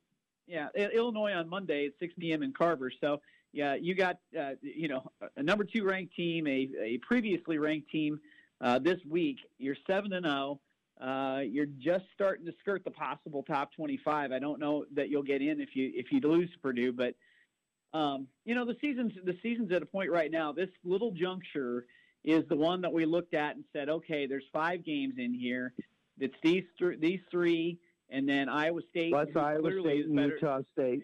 [0.48, 2.44] Yeah, Illinois on Monday at 6 p.m.
[2.44, 2.92] in Carver.
[3.00, 3.22] So
[3.54, 7.90] yeah, you got uh, you know a number two ranked team, a, a previously ranked
[7.90, 8.20] team
[8.62, 9.38] uh, this week.
[9.58, 10.36] You're seven and zero.
[10.36, 10.60] Oh.
[11.02, 14.32] Uh, you're just starting to skirt the possible top 25.
[14.32, 17.16] I don't know that you'll get in if you if you lose to Purdue, but
[17.94, 20.52] um, you know the season's the season's at a point right now.
[20.52, 21.86] This little juncture
[22.24, 25.74] is the one that we looked at and said, okay, there's five games in here.
[26.20, 27.80] It's these th- these three,
[28.14, 29.12] and then Iowa State.
[29.12, 30.36] Plus Iowa State and better.
[30.36, 31.04] Utah State.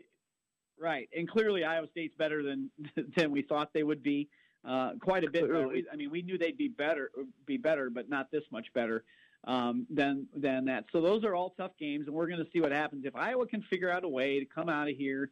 [0.79, 2.69] Right, and clearly Iowa State's better than
[3.17, 4.29] than we thought they would be.
[4.67, 5.45] Uh, quite a bit.
[5.45, 5.85] Clearly.
[5.91, 7.11] I mean, we knew they'd be better,
[7.45, 9.03] be better, but not this much better
[9.45, 10.85] um, than than that.
[10.91, 13.45] So those are all tough games, and we're going to see what happens if Iowa
[13.47, 15.31] can figure out a way to come out of here,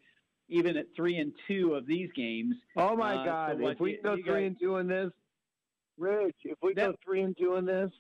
[0.50, 2.56] even at three and two of these games.
[2.76, 3.58] Oh my uh, God!
[3.62, 5.12] So if we go three guys, and two in this,
[5.98, 7.92] Rich, if we that, go three and two in this,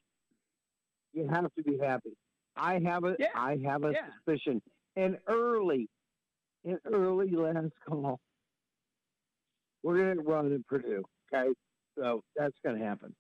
[1.14, 2.12] you have to be happy.
[2.58, 4.08] I have a yeah, I have a yeah.
[4.16, 4.62] suspicion.
[4.96, 5.88] And early,
[6.64, 8.20] in early last call,
[9.84, 11.04] we're going to run in Purdue.
[11.34, 11.54] Okay,
[11.98, 13.14] so that's going to happen.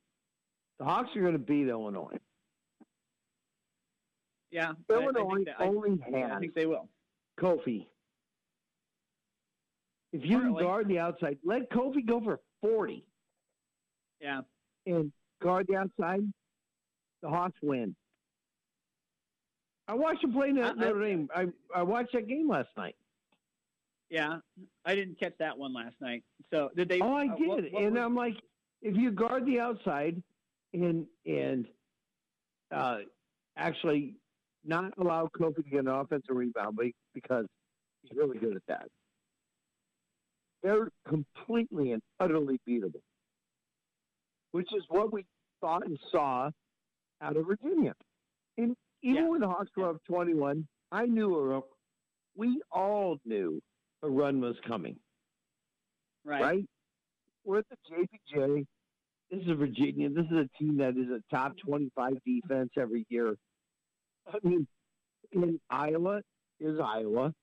[0.79, 2.17] The Hawks are going to beat Illinois.
[4.51, 6.31] Yeah, Illinois I, I only I, has.
[6.35, 6.87] I think they will.
[7.39, 7.85] Kofi.
[10.13, 13.05] If you can guard the outside, let Kofi go for forty.
[14.21, 14.41] Yeah
[14.87, 16.21] and guard the outside,
[17.21, 17.95] the Hawks win.
[19.87, 21.29] I watched them play Notre Dame.
[21.35, 22.95] I, I watched that game last night.
[24.09, 24.37] Yeah,
[24.85, 26.23] I didn't catch that one last night.
[26.51, 26.99] So did they?
[27.01, 28.35] Oh, I uh, did, what- what and was- I'm like,
[28.81, 30.21] if you guard the outside
[30.73, 31.67] and and
[32.71, 32.99] uh,
[33.57, 34.15] actually
[34.65, 37.45] not allow Kofi to get an offensive rebound be- because
[38.01, 38.87] he's really good at that,
[40.63, 43.01] they're completely and utterly beatable,
[44.51, 45.25] which is what we
[45.61, 46.49] thought and saw
[47.21, 47.93] out of Virginia.
[48.57, 49.29] And even Yeah.
[49.29, 51.61] when the Hawks were up 21, I knew, a,
[52.35, 53.61] we all knew
[54.03, 54.95] a run was coming
[56.23, 56.41] right.
[56.41, 56.65] right?
[57.43, 57.77] We're at the
[58.35, 58.65] JPJ.
[59.31, 60.09] This is Virginia.
[60.09, 63.35] This is a team that is a top 25 defense every year.
[64.27, 64.67] I mean,
[65.31, 66.21] in Iowa
[66.59, 67.33] is Iowa,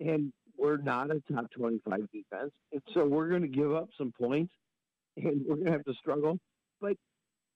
[0.00, 2.52] and we're not a top 25 defense.
[2.72, 4.52] And so we're going to give up some points,
[5.16, 6.38] and we're going to have to struggle.
[6.80, 6.96] But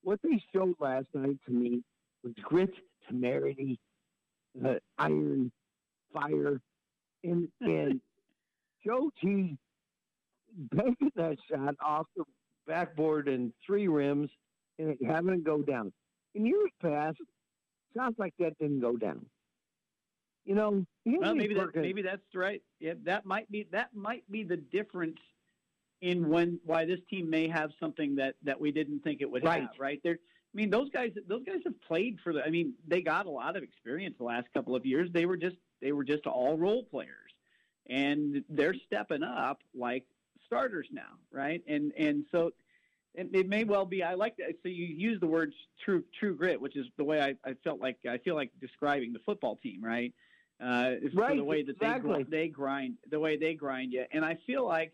[0.03, 1.83] what they showed last night to me
[2.25, 2.71] was grit,
[3.09, 3.79] temerity,
[4.65, 5.53] uh, iron,
[6.13, 6.61] fire,
[7.25, 8.01] and, and
[8.87, 9.57] Joe T
[10.73, 12.25] banking that shot off the
[12.67, 14.31] backboard and three rims
[14.79, 15.93] and it having it go down.
[16.35, 17.19] In years past,
[17.95, 19.27] shots like that didn't go down.
[20.45, 22.63] You know, Well, maybe that maybe that's right.
[22.79, 25.19] Yeah, that might be that might be the difference
[26.03, 29.43] in when why this team may have something that that we didn't think it would
[29.45, 29.63] Right.
[29.63, 29.71] have.
[29.79, 30.19] Right there.
[30.57, 32.43] I mean, those guys those guys have played for the.
[32.43, 35.11] I mean, they got a lot of experience the last couple of years.
[35.13, 37.31] They were just they were just all role players,
[37.91, 40.07] and they're stepping up like
[40.47, 41.63] starters now, right?
[41.67, 42.53] And and so.
[43.19, 44.03] It, it may well be.
[44.03, 44.57] I like that.
[44.63, 47.81] So you use the words true, true grit, which is the way I, I felt
[47.81, 50.13] like I feel like describing the football team, right?
[50.61, 52.25] uh, for Right, the way that exactly.
[52.25, 54.05] they, they grind, the way they grind you.
[54.13, 54.93] And I feel like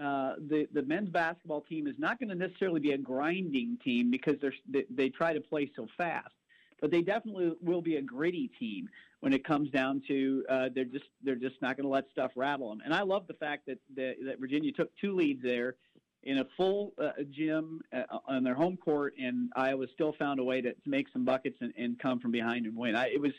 [0.00, 4.10] uh, the the men's basketball team is not going to necessarily be a grinding team
[4.10, 6.34] because they're, they they try to play so fast,
[6.80, 8.88] but they definitely will be a gritty team
[9.20, 12.32] when it comes down to uh, they're just they're just not going to let stuff
[12.34, 12.82] rattle them.
[12.84, 15.76] And I love the fact that that, that Virginia took two leads there
[16.24, 20.44] in a full uh, gym uh, on their home court, and Iowa still found a
[20.44, 22.96] way to, to make some buckets and, and come from behind and win.
[22.96, 23.32] I, it was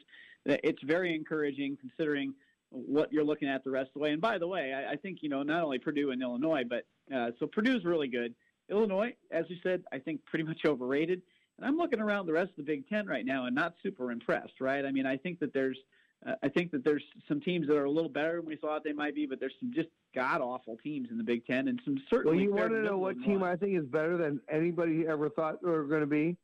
[0.46, 2.34] it's very encouraging considering
[2.76, 4.12] what you're looking at the rest of the way.
[4.12, 6.86] And by the way, I, I think you know not only Purdue and Illinois, but
[7.16, 8.34] uh, so Purdue's really good.
[8.70, 11.22] Illinois, as you said, I think pretty much overrated.
[11.58, 14.12] And I'm looking around the rest of the Big Ten right now and not super
[14.12, 14.60] impressed.
[14.60, 14.86] Right?
[14.86, 15.78] I mean, I think that there's
[16.26, 18.84] uh, I think that there's some teams that are a little better than we thought
[18.84, 21.80] they might be, but there's some just god awful teams in the Big Ten and
[21.86, 22.38] some certainly.
[22.38, 23.50] Well, you want to know what team one.
[23.50, 26.38] I think is better than anybody ever thought they were going to be?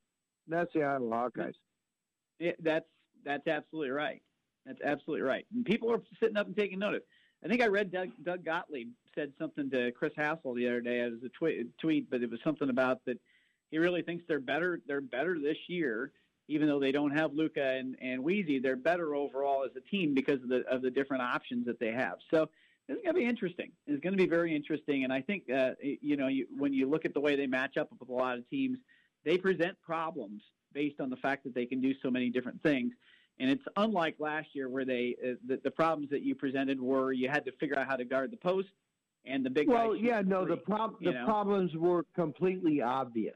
[0.47, 1.53] That's the Iowa Hawkeyes.
[2.39, 2.85] Yeah, that's
[3.23, 4.21] that's absolutely right.
[4.65, 5.45] That's absolutely right.
[5.53, 7.03] And people are sitting up and taking notice.
[7.43, 10.99] I think I read Doug, Doug Gottlieb said something to Chris Hassel the other day
[10.99, 13.17] as a twi- tweet, but it was something about that
[13.71, 14.81] he really thinks they're better.
[14.85, 16.11] They're better this year,
[16.47, 18.59] even though they don't have Luka and and Wheezy.
[18.59, 21.91] They're better overall as a team because of the of the different options that they
[21.91, 22.17] have.
[22.29, 22.49] So
[22.87, 23.71] it's going to be interesting.
[23.87, 25.05] It's going to be very interesting.
[25.05, 27.77] And I think uh, you know you, when you look at the way they match
[27.77, 28.77] up with a lot of teams,
[29.23, 30.43] they present problems
[30.73, 32.93] based on the fact that they can do so many different things.
[33.41, 37.11] And it's unlike last year where they uh, the, the problems that you presented were
[37.11, 38.67] you had to figure out how to guard the post
[39.25, 41.25] and the big Well, yeah, no, the prob- the know?
[41.25, 43.35] problems were completely obvious.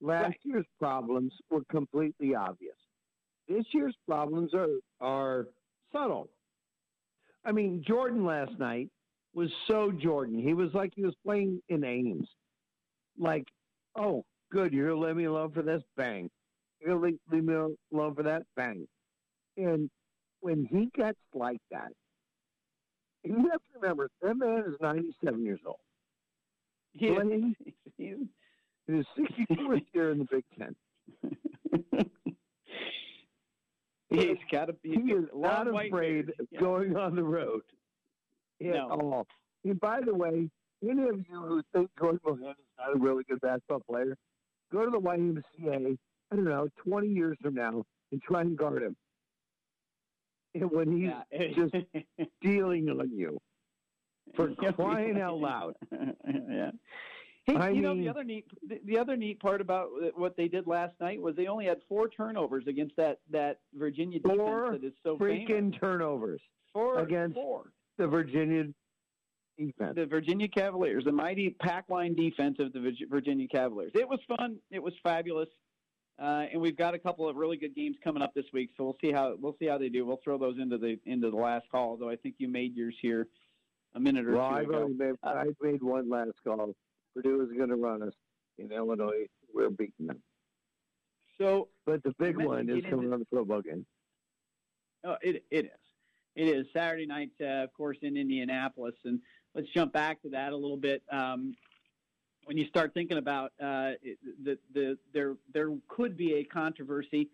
[0.00, 0.40] Last Right.
[0.42, 2.76] year's problems were completely obvious.
[3.46, 5.46] This year's problems are are
[5.92, 6.28] subtle.
[7.44, 8.88] I mean, Jordan last night
[9.32, 10.40] was so Jordan.
[10.40, 12.28] He was like he was playing in Ames.
[13.16, 13.46] Like,
[13.94, 16.30] oh, good, you're gonna let me alone for this, bang.
[16.84, 18.86] You're leave, leave me alone for that, bang.
[19.56, 19.88] And
[20.40, 21.92] when he gets like that,
[23.24, 25.76] you have to remember that man is 97 years old.
[26.92, 27.56] He is- Playing
[27.96, 28.18] he's-
[28.88, 30.74] his 64th year in the Big Ten.
[34.10, 35.90] he's got to be He is not afraid
[36.26, 36.34] beard.
[36.40, 36.60] of Yeah.
[36.60, 37.62] going on the road
[38.60, 38.88] at No.
[38.90, 39.26] all.
[39.64, 40.50] And by the way,
[40.82, 44.16] any of you who think Jordan Mohan is not a really good basketball player,
[44.72, 45.96] go to the YMCA,
[46.32, 48.96] I don't know, 20 years from now and try and guard him.
[50.54, 51.48] And when he's Yeah.
[51.54, 51.74] just
[52.40, 53.38] dealing on you.
[54.34, 55.74] For crying out loud.
[55.90, 56.70] yeah.
[57.44, 60.46] Hey, I you know the other neat the, the other neat part about what they
[60.46, 64.84] did last night was they only had four turnovers against that that Virginia defense that
[64.86, 65.76] is so freaking famous.
[65.80, 66.40] turnovers
[66.72, 67.72] Four against- four.
[67.98, 68.66] the Virginia
[69.58, 69.96] defense.
[69.96, 73.90] The Virginia Cavaliers, the mighty pack line defense of the Virginia Cavaliers.
[73.96, 74.58] It was fun.
[74.70, 75.48] It was fabulous.
[76.18, 78.84] Uh, and we've got a couple of really good games coming up this week, so
[78.84, 80.04] we'll see how we'll see how they do.
[80.04, 81.90] We'll throw those into the into the last call.
[81.90, 83.28] Although I think you made yours here
[83.94, 84.88] a minute or Well, two I've ago.
[84.88, 86.74] made, Uh, I've made one last call.
[87.14, 88.14] Purdue is going to run us
[88.58, 89.26] in Illinois.
[89.52, 90.22] We're beating them.
[91.38, 93.86] So But the big one is coming on the football game.
[95.04, 95.70] Oh, it it is.
[96.34, 99.20] It is Saturday night, uh, of course, in Indianapolis, and
[99.54, 101.02] let's jump back to that a little bit.
[101.10, 101.54] Um,
[102.44, 103.92] when you start thinking about uh,
[104.42, 107.28] the, the there there could be a controversy.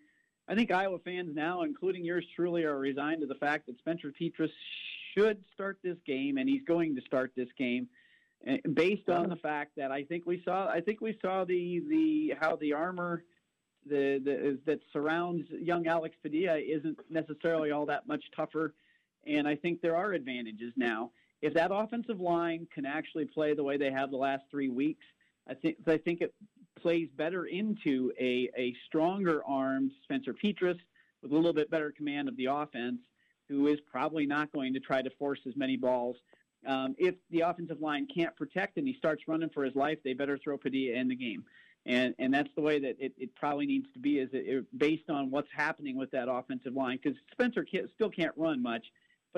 [0.49, 4.13] I think Iowa fans now, including yours truly, are resigned to the fact that Spencer
[4.19, 4.51] Petras
[5.15, 7.87] should start this game, and he's going to start this game,
[8.47, 11.83] eh, based on the fact that I think we saw I think we saw the
[11.89, 13.25] the how the armor
[13.87, 18.75] the, the that surrounds young Alex Padilla isn't necessarily all that much tougher,
[19.27, 21.11] and I think there are advantages now
[21.43, 25.05] if that offensive line can actually play the way they have the last three weeks,
[25.49, 26.35] I think I think it
[26.81, 30.79] plays better into a, a stronger armed Spencer Petras
[31.23, 32.99] with a little bit better command of the offense,
[33.49, 36.17] who is probably not going to try to force as many balls.
[36.67, 40.13] Um, if the offensive line can't protect and he starts running for his life, they
[40.13, 41.45] better throw Padilla in the game.
[41.87, 44.79] And, and that's the way that it, it probably needs to be is it, it,
[44.79, 48.85] based on what's happening with that offensive line because Spencer can't, still can't run much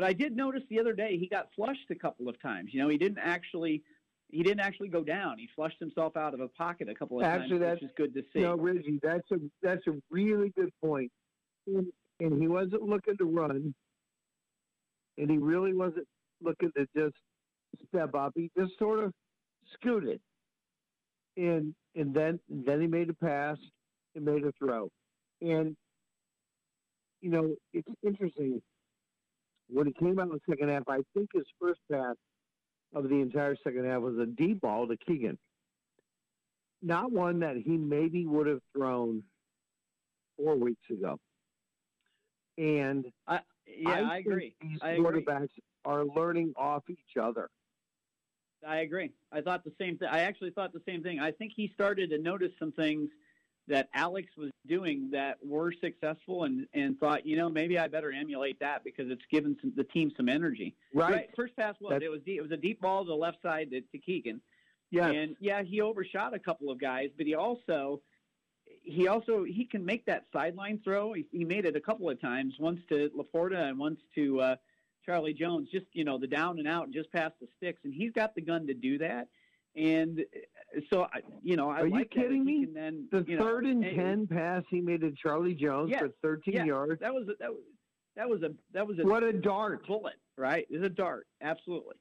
[0.01, 2.71] but I did notice the other day he got flushed a couple of times.
[2.73, 3.83] You know, he didn't actually
[4.31, 5.37] he didn't actually go down.
[5.37, 8.15] He flushed himself out of a pocket a couple of actually, times, which is good
[8.15, 8.41] to see.
[8.41, 11.13] No, Reggie, that's a that's a really good point.
[11.67, 11.87] And,
[12.19, 13.75] and he wasn't looking to run,
[15.19, 16.07] and he really wasn't
[16.41, 17.17] looking to just
[17.89, 18.33] step up.
[18.35, 19.13] He just sort of
[19.75, 20.19] scooted,
[21.37, 23.59] and and then then he made a pass
[24.15, 24.89] and made a throw,
[25.43, 25.77] and
[27.21, 28.63] you know it's interesting
[29.72, 32.16] when he came out in the second half, I think his first pass
[32.94, 35.38] of the entire second half was a deep ball to Keegan.
[36.83, 39.22] Not one that he maybe would have thrown
[40.37, 41.18] four weeks ago.
[42.59, 44.54] And I, yeah, I, I agree.
[44.61, 45.62] These I quarterbacks agree.
[45.85, 47.48] are learning off each other.
[48.66, 49.12] I agree.
[49.33, 50.09] I thought the same thing.
[50.11, 51.20] I actually thought the same thing.
[51.20, 53.09] I think he started to notice some things
[53.70, 58.12] that Alex was doing that were successful and, and thought, you know, maybe I better
[58.12, 60.76] emulate that because it's given some, the team some energy.
[60.92, 61.12] Right.
[61.12, 61.30] right.
[61.35, 62.04] First pass was That's...
[62.04, 64.40] it was deep, it was a deep ball to the left side to, to Keegan.
[64.90, 65.09] Yeah.
[65.09, 68.02] And yeah, he overshot a couple of guys, but he also
[68.83, 71.12] he also he can make that sideline throw.
[71.12, 74.56] He, he made it a couple of times, once to LaPorta and once to uh,
[75.06, 75.68] Charlie Jones.
[75.70, 78.40] Just you know the down and out, just past the sticks, and he's got the
[78.40, 79.28] gun to do that.
[79.76, 80.24] And
[80.90, 81.06] so
[81.42, 82.66] you know, I are like you kidding me?
[82.72, 86.09] Then, the you third know, and ten pass he made to Charlie Jones yes, for
[86.22, 87.00] 13 yes, yards.
[87.00, 87.62] That was a, that was
[88.16, 90.66] that was a that was a what a dart bullet, right?
[90.70, 91.96] It's a dart, absolutely.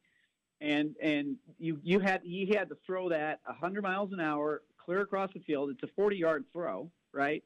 [0.62, 5.02] And and you you had he had to throw that 100 miles an hour clear
[5.02, 5.70] across the field.
[5.70, 7.44] It's a 40 yard throw, right?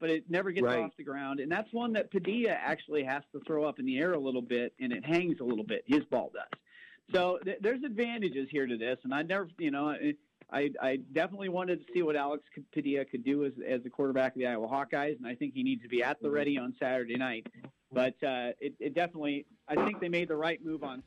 [0.00, 0.80] But it never gets right.
[0.80, 3.98] off the ground, and that's one that Padilla actually has to throw up in the
[3.98, 5.84] air a little bit, and it hangs a little bit.
[5.86, 6.60] His ball does.
[7.12, 9.94] So th- there's advantages here to this, and I never, you know,
[10.54, 14.36] I, I definitely wanted to see what Alex Padilla could do as, as the quarterback
[14.36, 16.72] of the Iowa Hawkeyes, and I think he needs to be at the ready on
[16.78, 17.48] Saturday night.
[17.92, 21.02] But uh, it, it definitely, I think they made the right move on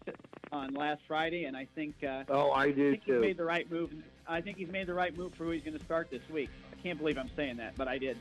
[0.51, 1.95] on last Friday, and I think.
[2.03, 3.13] Uh, oh, I do I think too.
[3.13, 3.93] He's made the right move.
[4.27, 6.49] I think he's made the right move for who he's going to start this week.
[6.71, 8.17] I can't believe I'm saying that, but I did.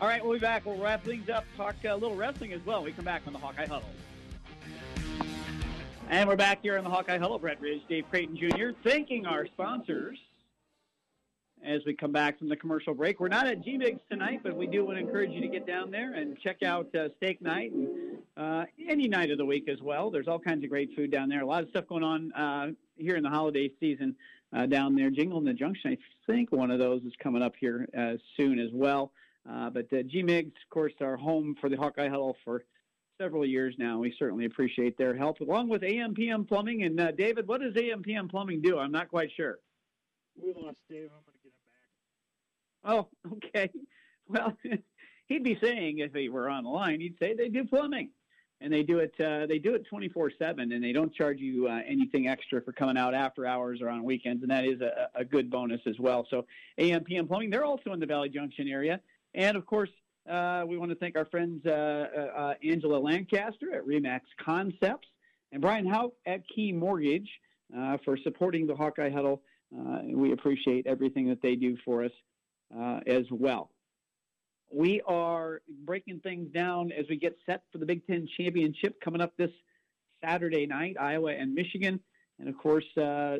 [0.00, 0.64] All right, we'll be back.
[0.64, 1.44] We'll wrap things up.
[1.58, 2.82] Talk a little wrestling as well.
[2.82, 3.90] We come back on the Hawkeye Huddle.
[6.08, 7.38] And we're back here in the Hawkeye Huddle.
[7.38, 8.70] Brett Ridge, Dave Creighton Jr.
[8.82, 10.18] thanking our sponsors
[11.64, 13.20] as we come back from the commercial break.
[13.20, 15.90] We're not at G-Migs tonight, but we do want to encourage you to get down
[15.90, 19.80] there and check out uh, Steak Night and uh, any night of the week as
[19.82, 20.10] well.
[20.10, 21.42] There's all kinds of great food down there.
[21.42, 24.16] A lot of stuff going on uh, here in the holiday season
[24.56, 25.10] uh, down there.
[25.10, 28.58] Jingle in the Junction, I think one of those is coming up here uh, soon
[28.58, 29.12] as well.
[29.50, 32.64] Uh, but G-Migs, of course, are home for the Hawkeye Huddle for
[33.20, 33.98] several years now.
[33.98, 36.84] We certainly appreciate their help, along with AMPM Plumbing.
[36.84, 38.78] And David, what does AMPM Plumbing do?
[38.78, 39.58] I'm not quite sure.
[40.42, 41.10] We lost Dave.
[41.12, 41.39] I'm going to
[42.84, 43.70] Oh, okay.
[44.28, 44.56] Well,
[45.26, 48.10] he'd be saying if he were on the line, he'd say they do plumbing,
[48.60, 49.14] and they do it.
[49.20, 52.96] Uh, they do it 24/7, and they don't charge you uh, anything extra for coming
[52.96, 56.26] out after hours or on weekends, and that is a, a good bonus as well.
[56.30, 56.46] So,
[56.78, 59.00] AMPM Plumbing, they're also in the Valley Junction area,
[59.34, 59.90] and of course.
[60.28, 65.08] Uh, we want to thank our friends uh, uh, uh, Angela Lancaster at Remax Concepts
[65.50, 67.28] and Brian Hout at Key Mortgage
[68.04, 69.42] for supporting the Hawkeye Huddle.
[70.04, 72.12] we appreciate everything that they do for us
[72.76, 73.70] uh, as well.
[74.72, 79.20] We are breaking things down as we get set for the Big Ten championship coming
[79.20, 79.50] up this
[80.22, 81.98] Saturday night, Iowa and Michigan,
[82.38, 83.38] and of course, uh,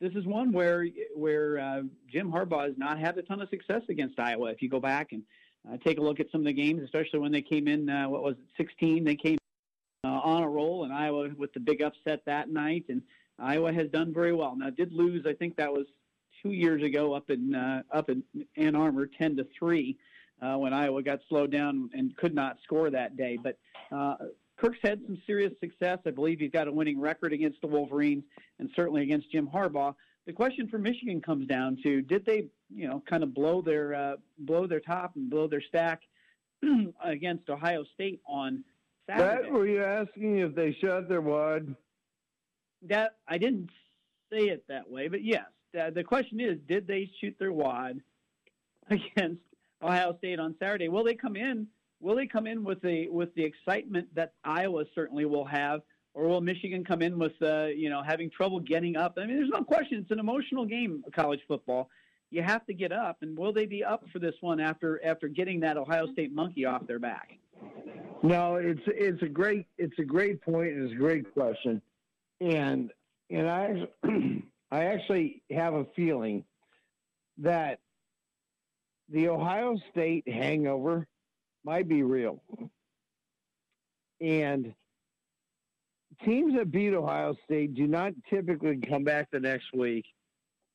[0.00, 3.82] this is one where where uh, Jim Harbaugh has not had a ton of success
[3.88, 4.50] against Iowa.
[4.50, 5.22] If you go back and
[5.70, 8.08] uh, take a look at some of the games, especially when they came in, uh,
[8.08, 9.04] what was it, 16?
[9.04, 9.38] They came
[10.04, 13.02] uh, on a roll, and Iowa with the big upset that night, and
[13.38, 14.56] Iowa has done very well.
[14.56, 15.86] Now, did lose, I think that was
[16.42, 18.22] two years ago up in uh, up in
[18.56, 19.96] Ann Arbor, ten to three,
[20.42, 23.38] uh, when Iowa got slowed down and could not score that day.
[23.42, 23.58] But
[23.92, 24.16] uh,
[24.56, 25.98] Kirk's had some serious success.
[26.06, 28.24] I believe he's got a winning record against the Wolverines
[28.58, 29.94] and certainly against Jim Harbaugh.
[30.26, 33.94] The question for Michigan comes down to did they, you know, kind of blow their
[33.94, 36.02] uh, blow their top and blow their stack
[37.04, 38.62] against Ohio State on
[39.08, 39.42] Saturday?
[39.44, 41.74] That, were you asking if they shot their wad?
[42.82, 43.70] That I didn't
[44.30, 45.46] say it that way, but yes.
[45.78, 48.00] Uh, the question is, did they shoot their wad
[48.90, 49.40] against
[49.82, 50.88] Ohio State on Saturday?
[50.88, 51.66] Will they come in?
[52.00, 55.82] Will they come in with the with the excitement that Iowa certainly will have,
[56.14, 59.18] or will Michigan come in with uh, you know having trouble getting up?
[59.18, 61.90] I mean, there's no question it's an emotional game, college football.
[62.30, 65.28] You have to get up, and will they be up for this one after after
[65.28, 67.32] getting that Ohio State monkey off their back?
[68.22, 70.72] No, it's it's a great it's a great point.
[70.74, 71.82] It's a great question,
[72.40, 72.90] and
[73.30, 73.88] and I
[74.70, 76.44] I actually have a feeling
[77.38, 77.80] that
[79.08, 81.06] the Ohio State hangover
[81.64, 82.42] might be real.
[84.20, 84.72] And
[86.24, 90.04] teams that beat Ohio State do not typically come back the next week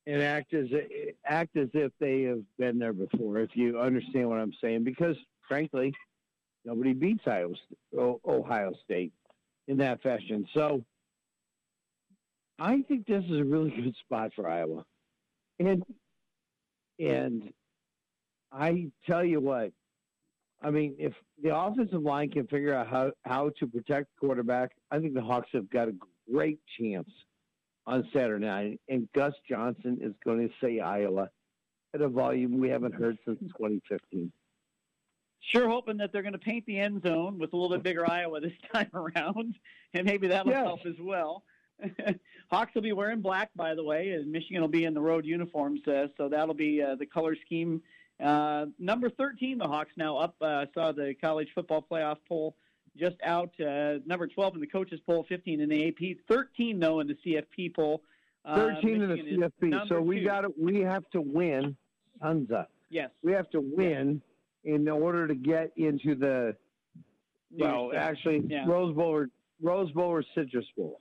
[0.07, 0.67] and act as
[1.25, 3.39] act as if they have been there before.
[3.39, 5.15] If you understand what I'm saying, because
[5.47, 5.93] frankly,
[6.63, 9.13] nobody beats Ohio State
[9.67, 10.45] in that fashion.
[10.53, 10.83] So
[12.57, 14.85] I think this is a really good spot for Iowa,
[15.59, 15.83] and
[16.99, 17.51] and
[18.51, 19.71] I tell you what,
[20.61, 24.71] I mean, if the offensive line can figure out how, how to protect the quarterback,
[24.91, 25.95] I think the Hawks have got a
[26.31, 27.09] great chance
[27.85, 28.79] on Saturday night.
[28.87, 31.29] And Gus Johnson is going to say Iowa
[31.93, 34.31] at a volume we haven't heard since 2015.
[35.41, 38.09] Sure, hoping that they're going to paint the end zone with a little bit bigger
[38.09, 39.55] Iowa this time around,
[39.93, 40.65] and maybe that'll yes.
[40.65, 41.43] help as well.
[42.49, 45.25] Hawks will be wearing black, by the way, and Michigan will be in the road
[45.25, 47.81] uniforms, uh, so that'll be uh, the color scheme
[48.23, 50.35] uh, number 13, the Hawks now up.
[50.41, 52.55] Uh, saw the college football playoff poll
[52.97, 53.51] just out.
[53.59, 57.17] Uh, number 12 in the coaches poll, 15 in the AP, 13 though in the
[57.25, 58.01] CFP poll.
[58.45, 59.87] Uh, 13 in the CFP.
[59.89, 61.75] So we got We have to win.
[62.21, 62.71] Tons up.
[62.89, 63.09] Yes.
[63.23, 64.21] We have to win
[64.63, 66.55] in order to get into the.
[67.57, 68.65] Well, actually, yeah.
[68.65, 69.29] Rose Bowl or
[69.61, 70.99] Rose Bowl or Citrus Bowl.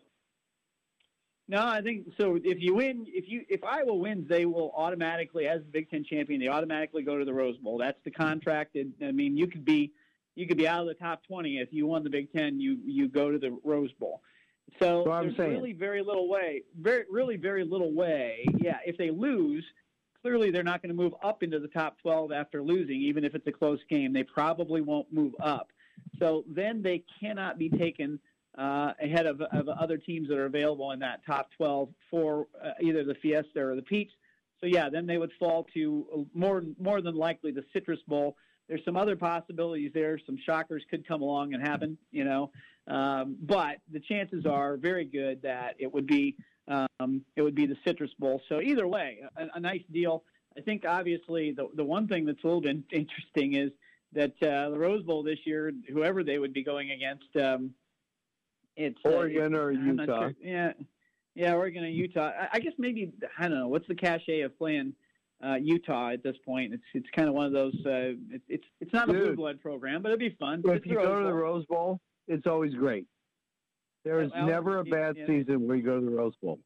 [1.46, 2.38] No, I think so.
[2.42, 6.02] If you win, if you if Iowa wins, they will automatically, as the Big Ten
[6.02, 7.76] champion, they automatically go to the Rose Bowl.
[7.78, 8.76] That's the contract.
[9.02, 9.92] I mean, you could be
[10.36, 12.60] you could be out of the top twenty if you won the Big Ten.
[12.60, 14.22] You you go to the Rose Bowl.
[14.80, 15.50] So, so there's saying.
[15.50, 18.46] really very little way, very really very little way.
[18.58, 19.64] Yeah, if they lose,
[20.22, 23.34] clearly they're not going to move up into the top twelve after losing, even if
[23.34, 24.14] it's a close game.
[24.14, 25.70] They probably won't move up.
[26.18, 28.18] So then they cannot be taken
[28.56, 32.70] uh, ahead of, of, other teams that are available in that top 12 for uh,
[32.80, 34.10] either the Fiesta or the Peach.
[34.60, 38.36] So yeah, then they would fall to more more than likely the Citrus Bowl.
[38.68, 40.18] There's some other possibilities there.
[40.24, 42.50] Some shockers could come along and happen, you know.
[42.86, 46.36] Um, but the chances are very good that it would be
[46.68, 48.40] um, it would be the Citrus Bowl.
[48.48, 50.24] So either way, a, a nice deal.
[50.56, 53.70] I think obviously the the one thing that's a little bit interesting is
[54.12, 57.36] that uh, the Rose Bowl this year, whoever they would be going against.
[57.36, 57.74] Um,
[58.76, 60.04] it's uh, Oregon uh, or Utah.
[60.04, 60.34] Sure.
[60.42, 60.72] Yeah,
[61.34, 62.30] yeah, Oregon or Utah.
[62.38, 64.94] I, I, guess maybe I don't know what's the cachet of playing
[65.44, 66.74] uh, Utah at this point.
[66.74, 67.74] It's it's kind of one of those.
[67.84, 70.62] Uh, it, it's it's not Dude, a blue blood program, but it'd be fun.
[70.64, 73.06] If it's you go to the Rose Bowl, it's always great.
[74.04, 75.26] There is well, never a bad yeah.
[75.26, 76.58] season where you go to the Rose Bowl.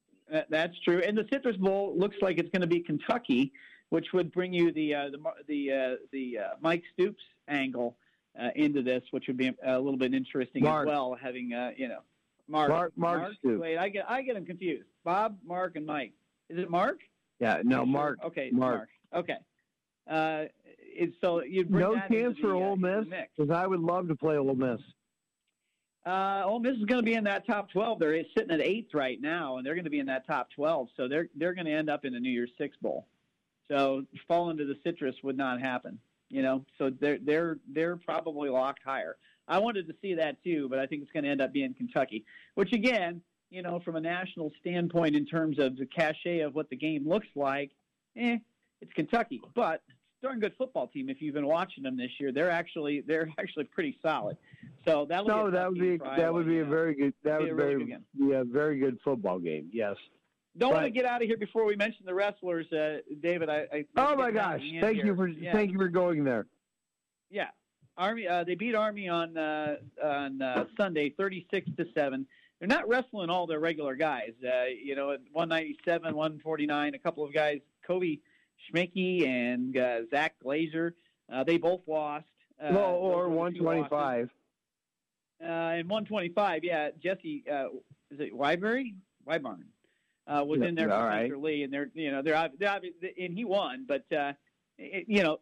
[0.51, 1.01] that's true.
[1.07, 3.53] And the Citrus Bowl looks like it's going to be Kentucky,
[3.91, 7.97] which would bring you the uh, the the uh, the uh, Mike Stoops angle
[8.41, 10.87] uh, into this, which would be a little bit interesting Mark.
[10.87, 11.17] as well.
[11.21, 12.01] Having uh, you know,
[12.49, 14.89] Mark, Mark, Mark, Mark Wait, I get I get them confused.
[15.05, 16.13] Bob, Mark, and Mike.
[16.49, 17.01] Is it Mark?
[17.41, 17.85] Yeah, no.
[17.85, 18.19] Mark.
[18.25, 18.89] Okay, Mark.
[19.15, 19.37] Okay.
[20.09, 20.45] Uh,
[20.81, 24.17] it's, so you bring No chance for uh, Ole Miss because I would love to
[24.17, 24.81] play Ole Miss.
[26.07, 27.99] Uh, Ole Miss is going to be in that top 12.
[27.99, 30.89] They're sitting at eighth right now, and they're going to be in that top 12.
[30.97, 33.07] So they're they're going to end up in the New Year's Six bowl.
[33.71, 35.99] So fall into the citrus would not happen.
[36.31, 39.17] You know, so they're they're they're probably locked higher.
[39.47, 41.73] I wanted to see that too, but I think it's going to end up being
[41.73, 42.25] Kentucky,
[42.55, 46.69] which again, you know, from a national standpoint in terms of the cachet of what
[46.69, 47.71] the game looks like,
[48.17, 48.37] eh,
[48.83, 49.41] it's Kentucky.
[49.55, 49.83] But
[50.23, 51.09] darn good football team.
[51.09, 54.37] If you've been watching them this year, they're actually they're actually pretty solid.
[54.85, 57.39] So that'll No, be a that would be that would be a very good that
[57.39, 59.71] Be would a really very be a very good football game.
[59.73, 59.97] Yes.
[60.59, 63.49] Don't want to get out of here before we mention the wrestlers, uh, David.
[63.49, 64.61] I, I Oh my gosh!
[64.61, 65.07] to the end Thank here.
[65.07, 65.53] you for yeah.
[65.53, 66.47] thank you for going there.
[67.31, 67.49] Yeah,
[67.97, 68.27] Army.
[68.27, 72.27] Uh, they beat Army on uh, on uh, Sunday, thirty-six to seven.
[72.59, 74.33] They're not wrestling all their regular guys.
[74.45, 76.95] Uh, you know, at one ninety-seven, one forty-nine.
[76.95, 78.19] A couple of guys, Kobe
[78.69, 80.95] Schmicky and uh, Zach Glazier.
[81.33, 82.25] Uh, they both lost.
[82.61, 84.29] Uh, well, or one twenty five.
[85.41, 85.75] the one twenty five.
[85.77, 87.67] uh, in 125, yeah, Jesse uh,
[88.11, 88.95] is it Wyberry?
[89.29, 89.65] Wybarn
[90.29, 91.27] uh, was in there for All right.
[91.27, 92.81] Spencer Lee, and they're you know they're, they're
[93.19, 94.33] and he won, but uh,
[94.79, 95.39] it, you know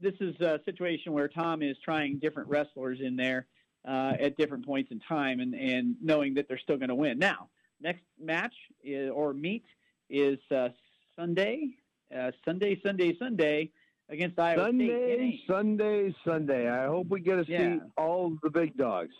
[0.00, 3.46] this is a situation where Tom is trying different wrestlers in there
[3.86, 7.18] uh, at different points in time, and and knowing that they're still going to win.
[7.18, 7.48] Now,
[7.80, 9.64] next match is, or meet
[10.08, 10.68] is uh,
[11.16, 11.76] Sunday,
[12.16, 13.70] uh, Sunday, Sunday, Sunday
[14.08, 14.90] against Iowa State.
[14.90, 16.68] Sunday, Sunday, Sunday.
[16.68, 17.78] I hope we get to see Yeah.
[17.96, 19.14] all the big dogs.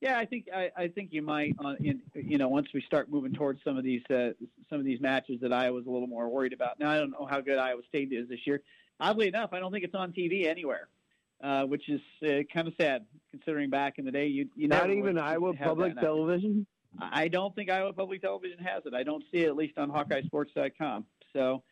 [0.00, 3.10] Yeah, I think I, I think you might, uh, in, you know, once we start
[3.10, 4.30] moving towards some of these uh,
[4.68, 6.78] some of these matches that I was a little more worried about.
[6.78, 8.62] Now I don't know how good Iowa State is this year.
[9.00, 10.88] Oddly enough, I don't think it's on TV anywhere,
[11.42, 14.90] uh, which is uh, kind of sad considering back in the day you you Not
[14.90, 15.98] even Iowa Public.
[15.98, 16.66] Television.
[16.98, 18.94] I don't think Iowa Public Television has it.
[18.94, 21.04] I don't see it at least on HawkeyeSports.com.
[21.32, 21.62] So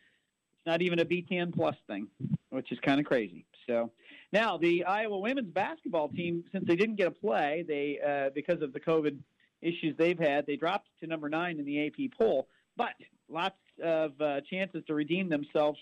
[0.57, 2.07] it's not even a BTN plus thing,
[2.49, 3.45] which is kind of crazy.
[3.67, 3.91] So
[4.31, 8.61] now the Iowa women's basketball team, since they didn't get a play, they uh, because
[8.61, 9.17] of the COVID
[9.61, 12.47] issues they've had, they dropped to number nine in the AP poll.
[12.77, 12.93] But
[13.29, 15.79] lots of uh, chances to redeem themselves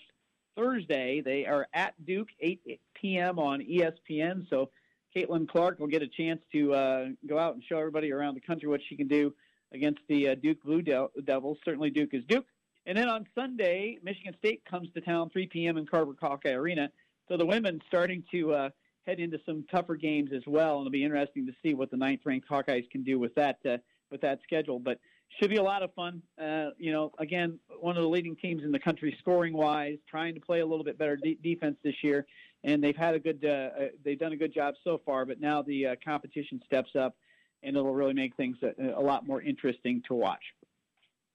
[0.56, 1.20] Thursday.
[1.20, 3.38] They are at Duke, 8 p.m.
[3.38, 4.48] on ESPN.
[4.48, 4.70] So
[5.14, 8.40] Caitlin Clark will get a chance to uh, go out and show everybody around the
[8.40, 9.34] country what she can do
[9.72, 11.58] against the uh, Duke Blue De- Devils.
[11.64, 12.46] Certainly, Duke is Duke.
[12.86, 15.78] And then on Sunday, Michigan State comes to town, 3 p.m.
[15.78, 16.90] in Carver Hawkeye Arena.
[17.28, 18.70] So the women starting to uh,
[19.06, 21.96] head into some tougher games as well, and it'll be interesting to see what the
[21.96, 23.78] ninth-ranked Hawkeyes can do with that uh,
[24.10, 24.78] with that schedule.
[24.78, 25.00] But
[25.40, 26.22] should be a lot of fun.
[26.40, 30.40] Uh, you know, again, one of the leading teams in the country scoring-wise, trying to
[30.40, 32.26] play a little bit better de- defense this year
[32.64, 35.40] and they've had a good uh, uh, they've done a good job so far but
[35.40, 37.14] now the uh, competition steps up
[37.62, 40.42] and it'll really make things a, a lot more interesting to watch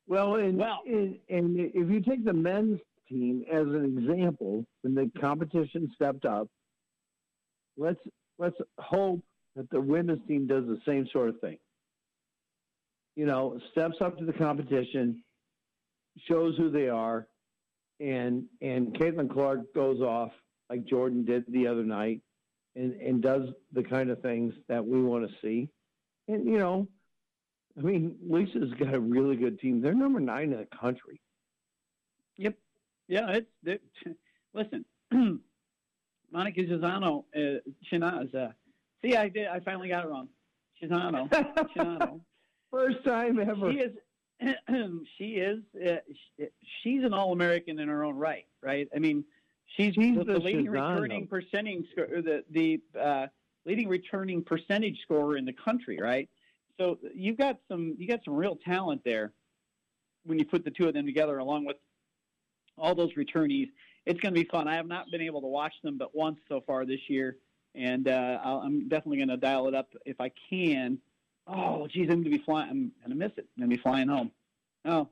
[0.07, 2.79] Well, and, Well- and and if you take the men's
[3.09, 6.47] team as an example, when the competition stepped up,
[7.77, 7.99] let's
[8.37, 9.21] let's hope
[9.55, 11.57] that the women's team does the same sort of thing.
[13.15, 15.23] You know, steps up to the competition,
[16.27, 17.27] shows who they are,
[17.99, 20.31] and and Caitlin Clark goes off
[20.69, 22.21] like Jordan did the other night,
[22.75, 25.69] and and does the kind of things that we want to see,
[26.27, 26.87] and you know.
[27.77, 29.79] I mean, Lisa's got a really good team.
[29.79, 31.21] They're number nine in the country.
[33.09, 33.81] Yeah it's it,
[34.53, 34.85] listen
[36.31, 37.59] monica Gisano, uh,
[37.91, 38.51] Chinaz, uh,
[39.03, 40.29] see i did i finally got it wrong
[40.81, 41.29] Chisano,
[41.75, 42.21] Chinano.
[42.71, 43.73] First time ever.
[43.73, 43.91] she is
[45.17, 45.95] she is uh,
[46.37, 46.47] she,
[46.81, 49.25] she's an all-american in her own right right i mean
[49.75, 53.27] she's, the, the leading returning percentage the the uh,
[53.65, 56.29] leading returning percentage scorer in the country right
[56.79, 59.33] so you've got some you got some real talent there
[60.25, 61.75] when you put the two of them together along with
[62.79, 63.69] all those returnees.
[64.05, 64.67] It's going to be fun.
[64.67, 67.37] I have not been able to watch them but once so far this year
[67.75, 70.99] and uh, I'll, i'm definitely going to dial it up if i can.
[71.47, 73.47] Oh geez i'm going to be flying i'm going to miss it.
[73.57, 74.31] I'm going to be flying home.
[74.85, 75.09] Oh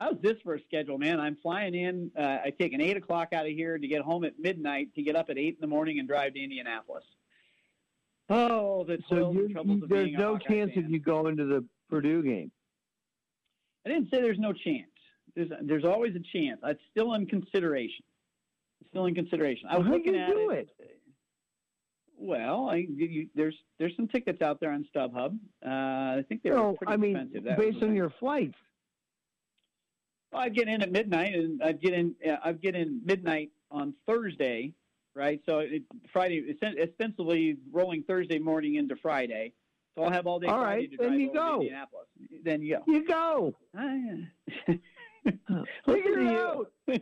[0.00, 1.20] how's this for a schedule man?
[1.20, 4.24] I'm flying in uh, i take an eight o'clock out of here to get home
[4.24, 7.04] at midnight to get up at eight in the morning and drive to indianapolis.
[8.28, 10.84] Oh the So you, you, of there's no chance fan.
[10.84, 12.50] if you go into the Purdue game.
[13.86, 14.88] I didn't say there's no chance.
[15.34, 16.60] There's there's always a chance.
[16.64, 18.04] It's still in consideration.
[18.80, 19.68] It's still in consideration.
[19.68, 20.68] I was How do looking you at do it.
[22.16, 25.36] Well, I, you, there's there's some tickets out there on StubHub.
[25.64, 27.44] Uh, I think they're No, pretty I mean, expensive.
[27.44, 28.54] That based on your flights.
[30.32, 32.14] Well, I'd get in at midnight, and I'd get in.
[32.26, 34.72] Uh, I'd get in midnight on Thursday,
[35.14, 35.40] right?
[35.46, 35.82] So it,
[36.12, 39.52] Friday, ostensibly rolling Thursday morning into Friday.
[39.96, 41.54] So I'll have all day All Friday right, to then you go.
[41.60, 42.06] Indianapolis.
[42.42, 42.92] Then you go.
[42.92, 43.54] You go.
[45.86, 46.66] Listen to you.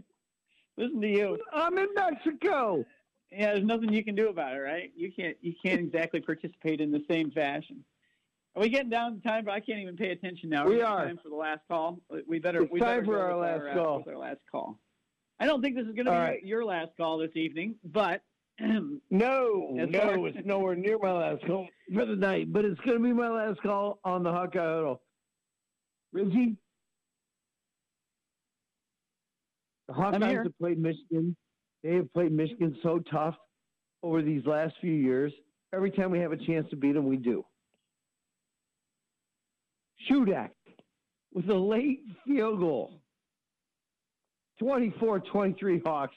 [0.76, 1.38] Listen to you.
[1.52, 2.84] I'm in Mexico.
[3.30, 4.92] Yeah, there's nothing you can do about it, right?
[4.94, 5.36] You can't.
[5.40, 7.84] You can't exactly participate in the same fashion.
[8.54, 9.46] Are we getting down to time?
[9.46, 10.66] But I can't even pay attention now.
[10.66, 11.06] We it are.
[11.06, 11.98] Time for the last call.
[12.26, 12.62] We better.
[12.62, 14.04] It's we time better for our last uh, call.
[14.06, 14.78] our last call.
[15.40, 16.44] I don't think this is going to be right.
[16.44, 18.22] your last call this evening, but
[18.60, 23.02] No, no, it's nowhere near my last call for the night, but it's going to
[23.02, 25.00] be my last call on the Hawkeye Huddle.
[26.12, 26.56] Richie,
[29.92, 31.36] the Hawkeyes have played Michigan.
[31.82, 33.34] They have played Michigan so tough
[34.02, 35.32] over these last few years.
[35.74, 37.44] Every time we have a chance to beat them, we do.
[40.10, 40.50] Shudak
[41.32, 43.00] with a late field goal.
[44.60, 46.14] 24-23 Hawks.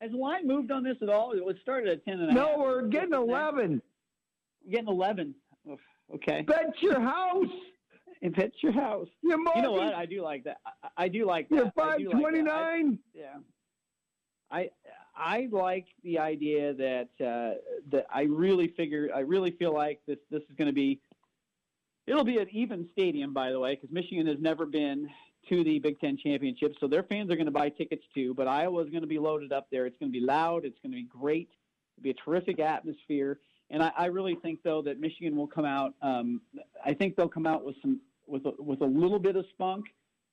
[0.00, 1.32] has the line moved on this at all?
[1.32, 2.34] It was started at ten and a half.
[2.34, 3.80] No, we're getting 11.
[4.70, 5.34] Getting eleven.
[5.70, 5.78] Oof,
[6.14, 6.42] Okay.
[6.42, 7.46] Bet your house.
[8.20, 9.08] If it's your house.
[9.22, 9.94] Your You know what?
[9.94, 10.58] I do like that.
[10.82, 11.54] I, I do like that.
[11.54, 12.98] You're I like 529.
[13.14, 13.24] Yeah.
[14.50, 14.70] I
[15.16, 17.58] I like the idea that uh,
[17.90, 21.00] that I really figure I really feel like this this is going to be
[22.06, 25.08] it'll be an even stadium by the way because Michigan has never been
[25.48, 28.34] to the Big Ten championship, so their fans are going to buy tickets too.
[28.34, 29.86] But Iowa's going to be loaded up there.
[29.86, 30.64] It's going to be loud.
[30.64, 31.48] It's going to be great.
[31.96, 33.38] It'll be a terrific atmosphere.
[33.70, 35.94] And I, I really think though that Michigan will come out.
[36.02, 36.40] Um,
[36.84, 39.86] I think they'll come out with some with a, with a little bit of spunk,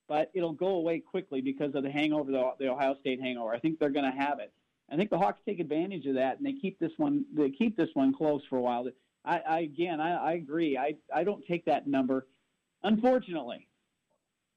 [0.08, 3.54] but it'll go away quickly because of the hangover, the, the Ohio State hangover.
[3.54, 4.52] I think they're going to have it.
[4.92, 7.76] I think the Hawks take advantage of that and they keep this one they keep
[7.76, 8.88] this one close for a while.
[9.24, 10.78] I, I again I, I agree.
[10.78, 12.28] I, I don't take that number.
[12.84, 13.68] Unfortunately,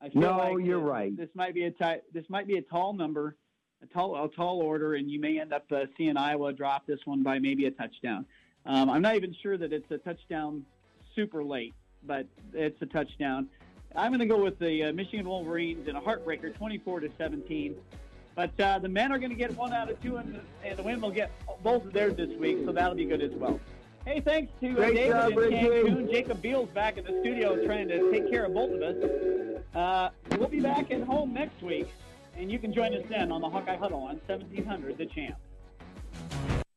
[0.02, 1.16] I feel no, like you're this, right.
[1.16, 3.36] This might be a t- this might be a tall number,
[3.82, 7.00] a tall a tall order, and you may end up uh, seeing Iowa drop this
[7.06, 8.26] one by maybe a touchdown.
[8.66, 10.64] Um, I'm not even sure that it's a touchdown
[11.16, 11.74] super late,
[12.04, 13.48] but it's a touchdown.
[13.96, 17.74] I'm going to go with the uh, Michigan Wolverines in a heartbreaker, 24 to 17.
[18.34, 20.78] But uh, the men are going to get one out of two, and the, and
[20.78, 21.32] the women will get
[21.62, 23.58] both of theirs this week, so that'll be good as well.
[24.04, 25.56] Hey, thanks to uh, Great David job, Richie.
[25.56, 26.10] Cancun.
[26.10, 29.60] Jacob Beals back in the studio trying to take care of both of us.
[29.74, 31.88] Uh, we'll be back at home next week,
[32.36, 35.34] and you can join us then on the Hawkeye Huddle on 1700 The Champ.